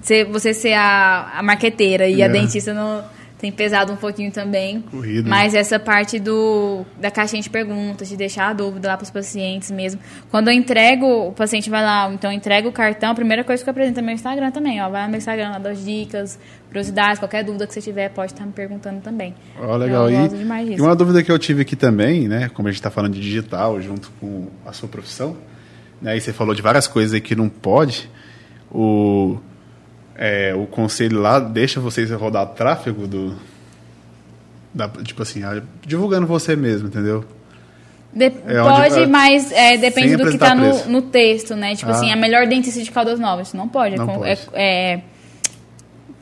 [0.03, 2.29] ser- você ser a, a marqueteira e a É.
[2.29, 3.03] dentista não,
[3.39, 4.81] tem pesado um pouquinho também.
[4.83, 5.29] Corrido?
[5.29, 9.11] Mas essa parte do, da caixinha de perguntas, de deixar a dúvida lá para os
[9.11, 10.01] pacientes mesmo.
[10.31, 13.63] Quando eu entrego, o paciente vai lá, então eu entrego o cartão, a primeira coisa
[13.63, 14.89] que eu apresento é meu Instagram também, ó.
[14.89, 18.47] Vai no meu Instagram lá, das dicas, curiosidades, qualquer dúvida que você tiver, pode estar
[18.47, 19.35] me perguntando também.
[19.61, 20.09] Ó, legal.
[20.09, 20.85] Eu E, gosto e disso.
[20.85, 22.49] uma dúvida que eu tive aqui também, né?
[22.55, 25.37] Como a gente está falando de digital junto com a sua profissão,
[26.03, 26.17] né?
[26.17, 28.11] E você falou de várias coisas aí que não pode.
[28.71, 29.39] O,
[30.17, 33.35] é, o conselho lá deixa vocês rodar tráfego do.
[34.75, 35.43] Da, tipo assim,
[35.87, 37.25] divulgando você mesmo, entendeu?
[38.15, 41.55] De- É onde- pode, é, mas é, depende do que apresentar tá no, no texto,
[41.55, 41.75] né?
[41.77, 41.95] Tipo Ah.
[41.95, 43.53] assim, a melhor dentista de Caldas Novas.
[43.55, 43.95] Não pode.
[43.95, 44.31] É Não com- pode.
[44.55, 45.01] É, é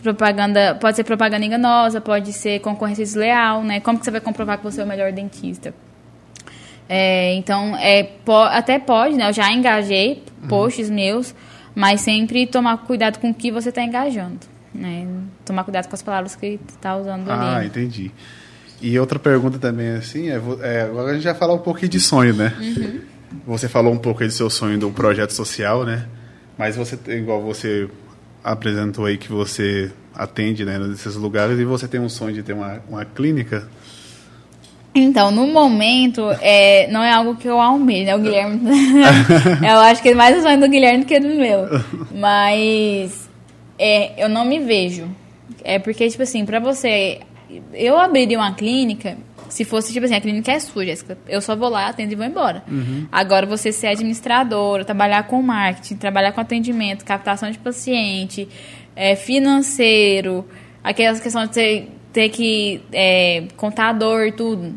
[0.02, 3.80] propaganda, pode ser propaganda enganosa, pode ser concorrência desleal, né?
[3.80, 5.74] Como que você vai comprovar que você é o melhor dentista?
[6.92, 9.28] É, então, é, po- até pode, né?
[9.28, 10.48] Eu já engajei Uhum.
[10.48, 11.32] posts meus,
[11.72, 14.40] mas sempre tomar cuidado com o que você está engajando,
[14.74, 15.06] né?
[15.44, 17.68] Tomar cuidado com as palavras que está usando Ah, ali.
[17.68, 18.10] entendi.
[18.82, 22.00] E outra pergunta também, assim, é, é, agora a gente vai falar um pouquinho de
[22.00, 22.52] sonho, né?
[22.58, 23.00] Uhum.
[23.46, 26.06] Você falou um pouco aí do seu sonho do projeto social, né?
[26.58, 27.88] Mas você, igual você
[28.42, 32.52] apresentou aí que você atende né, nesses lugares e você tem um sonho de ter
[32.54, 33.68] uma, uma clínica.
[34.94, 38.16] Então, no momento, é, não é algo que eu almejo, né?
[38.16, 38.60] O Guilherme.
[39.62, 41.66] eu acho que é mais o sonho do Guilherme do que do meu.
[42.12, 43.28] Mas
[43.78, 45.08] é, eu não me vejo.
[45.62, 47.20] É porque, tipo assim, pra você.
[47.72, 49.16] Eu abriria uma clínica
[49.50, 51.18] se fosse, tipo assim, a clínica é sua, Jéssica.
[51.28, 52.62] Eu só vou lá, atendo e vou embora.
[53.10, 58.48] Agora, você ser administradora, trabalhar com marketing, trabalhar com atendimento, captação de paciente,
[58.94, 60.46] é, financeiro,
[60.82, 62.82] aquelas questões de ter, ter que.
[62.92, 64.74] É, contador e tudo.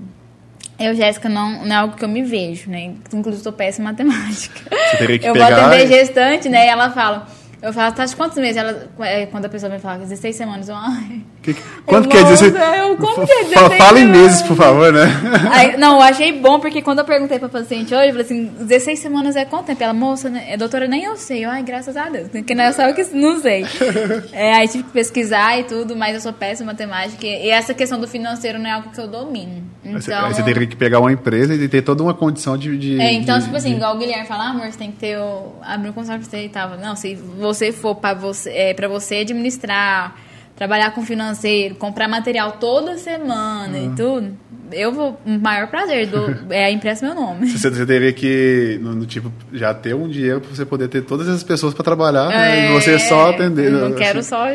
[0.79, 2.93] Eu, Jéssica, não, não é algo que eu me vejo, né?
[3.13, 4.61] Inclusive, estou péssima em matemática.
[4.69, 6.65] Você teria que eu pegar vou atender gestante, né?
[6.65, 7.27] E ela fala.
[7.61, 8.57] Eu falo, tá de quantos meses?
[8.57, 11.21] Ela, é, quando a pessoa me fala, 16 semanas, eu, ai.
[11.43, 12.55] Que- quanto quer dizer?
[12.79, 15.05] eu- como que é Fa- 16 Fala em meses, por favor, né?
[15.51, 18.45] Aí, não, eu achei bom, porque quando eu perguntei pra paciente hoje, eu falei assim,
[18.61, 19.83] 16 semanas é quanto tempo?
[19.83, 21.43] Ela, moça, né, é, doutora, nem eu sei.
[21.45, 23.65] Eu, ai, graças a Deus, que não é só eu que não sei.
[24.31, 27.25] É, aí tive que pesquisar e tudo, mas eu sou péssima em matemática.
[27.27, 29.63] E essa questão do financeiro não é algo que eu domino.
[29.85, 32.57] Aí você- Então, aí você teria que pegar uma empresa e ter toda uma condição
[32.57, 32.77] de.
[32.77, 34.91] de- é, então, de- tipo assim, de- igual o Guilherme fala, ah, amor, você tem
[34.91, 35.53] que ter o.
[35.61, 36.77] abrir um consórcio pra você e tal.
[36.77, 40.15] Não, se você for pra você, é, pra você administrar,
[40.55, 43.93] trabalhar com financeiro, comprar material toda semana Uhum.
[43.93, 44.37] e tudo,
[44.71, 45.19] eu vou.
[45.25, 47.47] O maior prazer do, é impresso meu nome.
[47.47, 51.01] Você, você teria que, no, no tipo, já ter um dinheiro para você poder ter
[51.01, 53.63] todas essas pessoas para trabalhar né, e você só atender.
[53.65, 53.95] É, Eu não assim.
[53.95, 54.45] quero só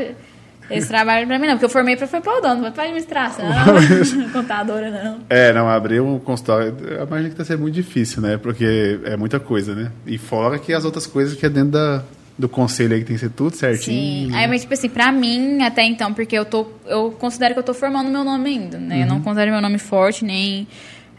[0.71, 1.55] esse trabalho pra mim, não.
[1.55, 3.45] Porque eu formei pra foi pra odonto, não pra administração.
[4.33, 5.19] contadora, não.
[5.31, 8.37] É, não, abrir um consultório, eu imagino que deve ser muito difícil, né?
[8.37, 9.91] Porque é muita coisa, né?
[10.07, 12.03] E fora que as outras coisas que é dentro da,
[12.39, 14.31] do conselho aí que tem que ser tudo certinho.
[14.31, 14.37] Sim.
[14.37, 16.69] Aí, mas, tipo assim, pra mim, até então, porque eu tô.
[16.87, 19.03] Eu considero que eu tô formando meu nome ainda, né?
[19.03, 20.69] Eu não considero meu nome forte, nem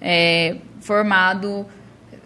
[0.01, 1.65] é, formado,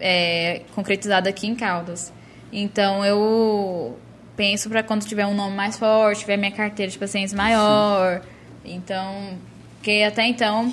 [0.00, 2.12] é, concretizado aqui em Caldas.
[2.52, 3.98] Então eu
[4.36, 8.22] penso pra quando tiver um nome mais forte, tiver minha carteira de pacientes maior.
[8.64, 9.36] Então,
[9.76, 10.72] porque até então,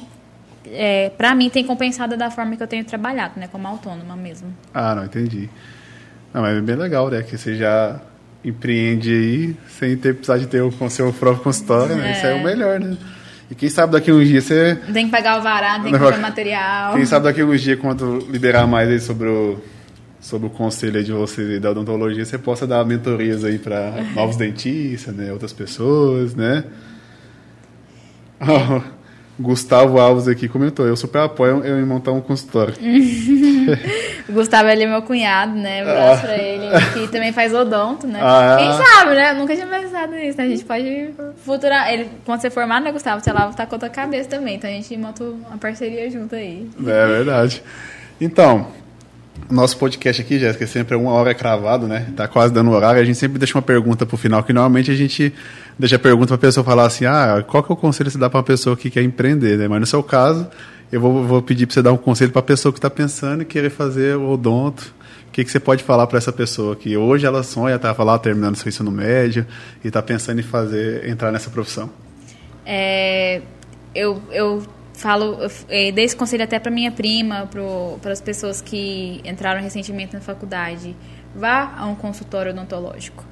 [0.68, 3.48] é, pra mim tem compensado da forma que eu tenho trabalhado, né?
[3.52, 4.56] Como autônoma mesmo.
[4.72, 5.50] Ah, não, entendi.
[6.32, 7.24] Não, mas é bem legal, né?
[7.24, 8.00] Que você já
[8.44, 12.12] empreende aí sem ter precisar de ter o seu próprio consultório, né?
[12.12, 12.98] Isso é o melhor, né?
[13.50, 14.80] E quem sabe daqui uns dias você.
[14.94, 16.94] Tem que pagar o varado, tem que comprar material.
[16.94, 19.62] Quem sabe daqui uns dias, quando liberar mais aí sobre o,
[20.22, 24.38] sobre o conselho aí de você da odontologia, você possa dar mentorias aí para novos
[24.38, 25.34] dentistas, né?
[25.34, 26.64] Outras pessoas, né?
[28.40, 28.82] Ó,
[29.42, 32.74] Gustavo Alves aqui comentou, eu super apoio eu em montar um consultório.
[34.30, 35.84] O Gustavo ele é meu cunhado, né?
[35.84, 38.20] Um abraço pra ele, que também faz odonto, né?
[38.22, 38.58] Ah.
[38.60, 39.34] Quem sabe, né?
[39.34, 40.44] Nunca tinha pensado nisso, né?
[40.44, 41.10] A gente pode
[41.44, 41.92] futurar.
[41.92, 43.22] Ele, quando você formar, né, Gustavo?
[43.22, 44.56] Você lá tá com a tua cabeça também.
[44.56, 46.70] Então a gente monta uma parceria junto aí.
[46.80, 47.64] É verdade.
[48.20, 48.68] Então,
[49.50, 52.08] nosso podcast aqui, Jéssica, sempre é uma hora cravado, né?
[52.16, 53.02] Tá quase dando horário.
[53.02, 55.34] A gente sempre deixa uma pergunta pro final, que normalmente a gente
[55.78, 58.20] deixa a pergunta pra pessoa falar assim: ah, qual que é o conselho que você
[58.20, 59.68] dá pra uma pessoa que quer empreender, né?
[59.68, 60.48] Mas no seu caso,
[60.92, 63.46] eu vou, vou pedir pra você dar um conselho pra pessoa que tá pensando em
[63.46, 64.94] querer fazer o odonto.
[65.28, 68.20] O que, que você pode falar para essa pessoa que hoje ela sonha, tá lá
[68.20, 69.46] terminando seu ensino médio
[69.84, 71.90] e tá pensando em fazer, entrar nessa profissão?
[72.66, 73.42] É,
[73.96, 74.62] eu, eu
[75.02, 77.50] falo, eu eh, dei esse conselho até para minha prima,
[78.02, 80.96] para as pessoas que entraram recentemente na faculdade.
[81.36, 83.24] Vá a um consultório odontológico.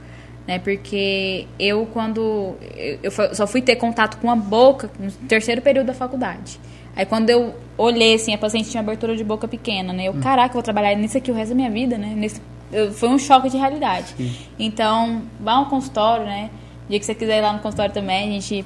[0.47, 0.59] né?
[0.59, 2.55] Porque eu, quando.
[3.03, 6.59] Eu só fui ter contato com a boca no terceiro período da faculdade.
[6.95, 10.07] Aí quando eu olhei, assim, a paciente tinha abertura de boca pequena, né?
[10.07, 10.19] Eu, hum.
[10.19, 12.13] caraca, vou trabalhar nisso aqui o resto da minha vida, né?
[12.15, 12.41] Nesse,
[12.71, 14.13] eu, foi um choque de realidade.
[14.17, 14.35] Sim.
[14.57, 16.49] Então, vá ao consultório, né?
[16.85, 18.65] O dia que você quiser ir lá no consultório também, a gente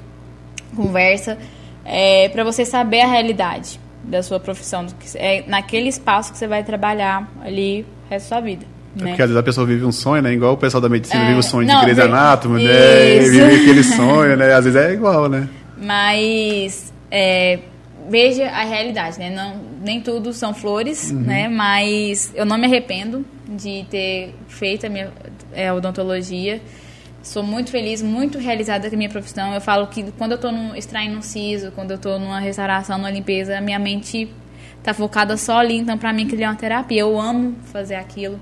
[0.75, 1.37] conversa.
[1.85, 4.85] É, para você saber a realidade da sua profissão.
[5.15, 8.65] É naquele espaço que você vai trabalhar ali o resto da sua vida.
[8.97, 9.09] É né?
[9.09, 10.33] porque às vezes a pessoa vive um sonho, né?
[10.33, 13.15] Igual o pessoal da medicina é, vive o sonho não, de Grey's Anatomy, né?
[13.15, 14.53] E vive aquele sonho, né?
[14.53, 15.47] Às vezes é igual, né?
[15.77, 17.59] Mas é,
[18.09, 19.29] veja a realidade, né?
[19.29, 21.21] Não, nem tudo são flores, uhum.
[21.21, 21.47] né?
[21.47, 25.11] Mas eu não me arrependo de ter feito a minha
[25.53, 26.61] é, odontologia.
[27.23, 29.53] Sou muito feliz, muito realizada com a minha profissão.
[29.53, 33.09] Eu falo que quando eu estou extraindo um siso, quando eu estou numa restauração, numa
[33.09, 34.29] limpeza, minha mente
[34.77, 35.77] está focada só ali.
[35.77, 36.99] Então, para mim, aquilo é uma terapia.
[36.99, 38.37] Eu amo fazer aquilo.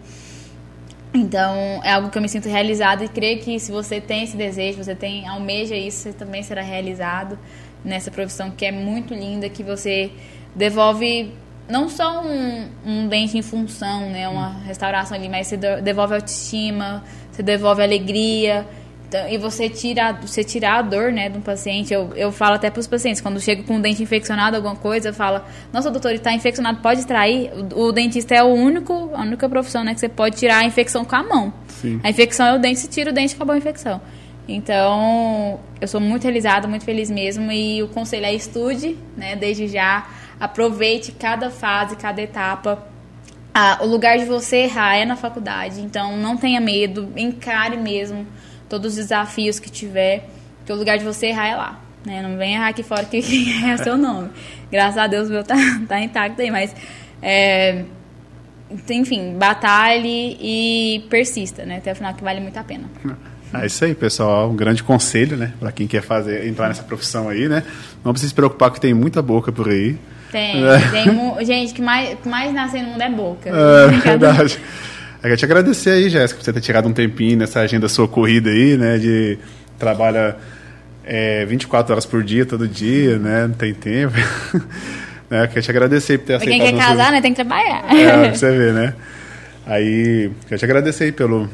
[1.13, 4.35] Então, é algo que eu me sinto realizada e creio que se você tem esse
[4.35, 7.37] desejo, você tem almeja isso, você também será realizado
[7.85, 10.11] nessa profissão que é muito linda, que você
[10.55, 11.31] devolve
[11.69, 17.03] não só um, um dente em função, né, uma restauração ali, mas você devolve autoestima,
[17.41, 18.65] você devolve alegria,
[19.07, 21.93] então, e você tira, você tira a dor, né, de um paciente.
[21.93, 25.09] Eu, eu falo até para os pacientes, quando chega com um dente infeccionado, alguma coisa,
[25.09, 25.41] eu falo,
[25.73, 27.51] nossa, doutor, está infeccionado, pode extrair?
[27.75, 30.65] O, o, dentista é o único, a única profissão, né, que você pode tirar a
[30.65, 31.53] infecção com a mão.
[31.67, 31.99] Sim.
[32.03, 33.99] A infecção é o dente, você tira o dente, acabou a infecção.
[34.47, 39.67] Então, eu sou muito realizada, muito feliz mesmo, e o conselho é estude, né, desde
[39.67, 40.07] já,
[40.39, 42.90] aproveite cada fase, cada etapa,
[43.53, 48.25] ah, o lugar de você errar é na faculdade, então não tenha medo, encare mesmo
[48.69, 50.29] todos os desafios que tiver,
[50.65, 51.79] que o lugar de você errar é lá.
[52.05, 52.21] Né?
[52.21, 53.17] Não vem errar aqui fora que
[53.65, 54.29] é seu nome.
[54.71, 55.55] Graças a Deus o meu tá,
[55.87, 56.73] tá intacto aí, mas
[57.21, 57.83] é,
[58.89, 61.77] enfim, batalhe e persista, né?
[61.77, 62.89] Até o final que vale muito a pena.
[63.53, 64.49] É isso aí, pessoal.
[64.49, 65.51] Um grande conselho, né?
[65.59, 67.65] Para quem quer fazer, entrar nessa profissão aí, né?
[68.01, 69.97] Não precisa se preocupar que tem muita boca por aí.
[70.31, 70.79] Tem, é.
[70.91, 73.49] tem um, gente, que mais, que mais nasce no mundo é boca.
[73.49, 74.59] É, verdade.
[75.17, 78.07] Eu quero te agradecer aí, Jéssica, por você ter tirado um tempinho nessa agenda sua
[78.07, 78.97] corrida aí, né?
[78.97, 79.37] De
[79.77, 80.35] trabalha
[81.03, 83.47] é, 24 horas por dia, todo dia, né?
[83.47, 84.15] Não tem tempo.
[85.29, 85.47] né?
[85.47, 86.59] Quero te agradecer por ter aceitado.
[86.59, 87.21] Quem quer casar, né?
[87.21, 87.83] Tem que trabalhar.
[87.93, 88.93] É, pra você ver, né?
[89.65, 91.47] Aí, quero te agradecer aí pelo,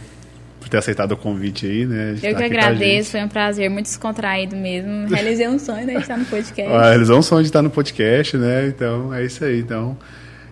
[0.67, 2.15] por ter aceitado o convite aí, né?
[2.21, 5.07] Eu que agradeço, foi um prazer, muito descontraído mesmo.
[5.09, 6.73] Realizei um sonho né, de estar no podcast.
[6.73, 8.67] Ah, realizou um sonho de estar no podcast, né?
[8.67, 9.59] Então, é isso aí.
[9.59, 9.97] Então,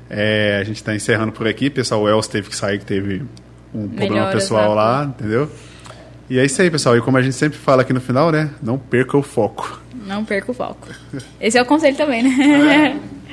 [0.10, 1.70] é, a gente está encerrando por aqui.
[1.70, 3.24] Pessoal, o Els teve que sair, que teve
[3.74, 5.52] um problema pessoal lá, entendeu?
[6.30, 6.98] E é isso aí, pessoal.
[6.98, 8.50] E como a gente sempre fala aqui no final, né?
[8.64, 9.82] Não perca o foco.
[10.08, 10.88] Não perca o foco.
[11.40, 12.96] Esse é o conselho também, né?
[13.12, 13.16] É.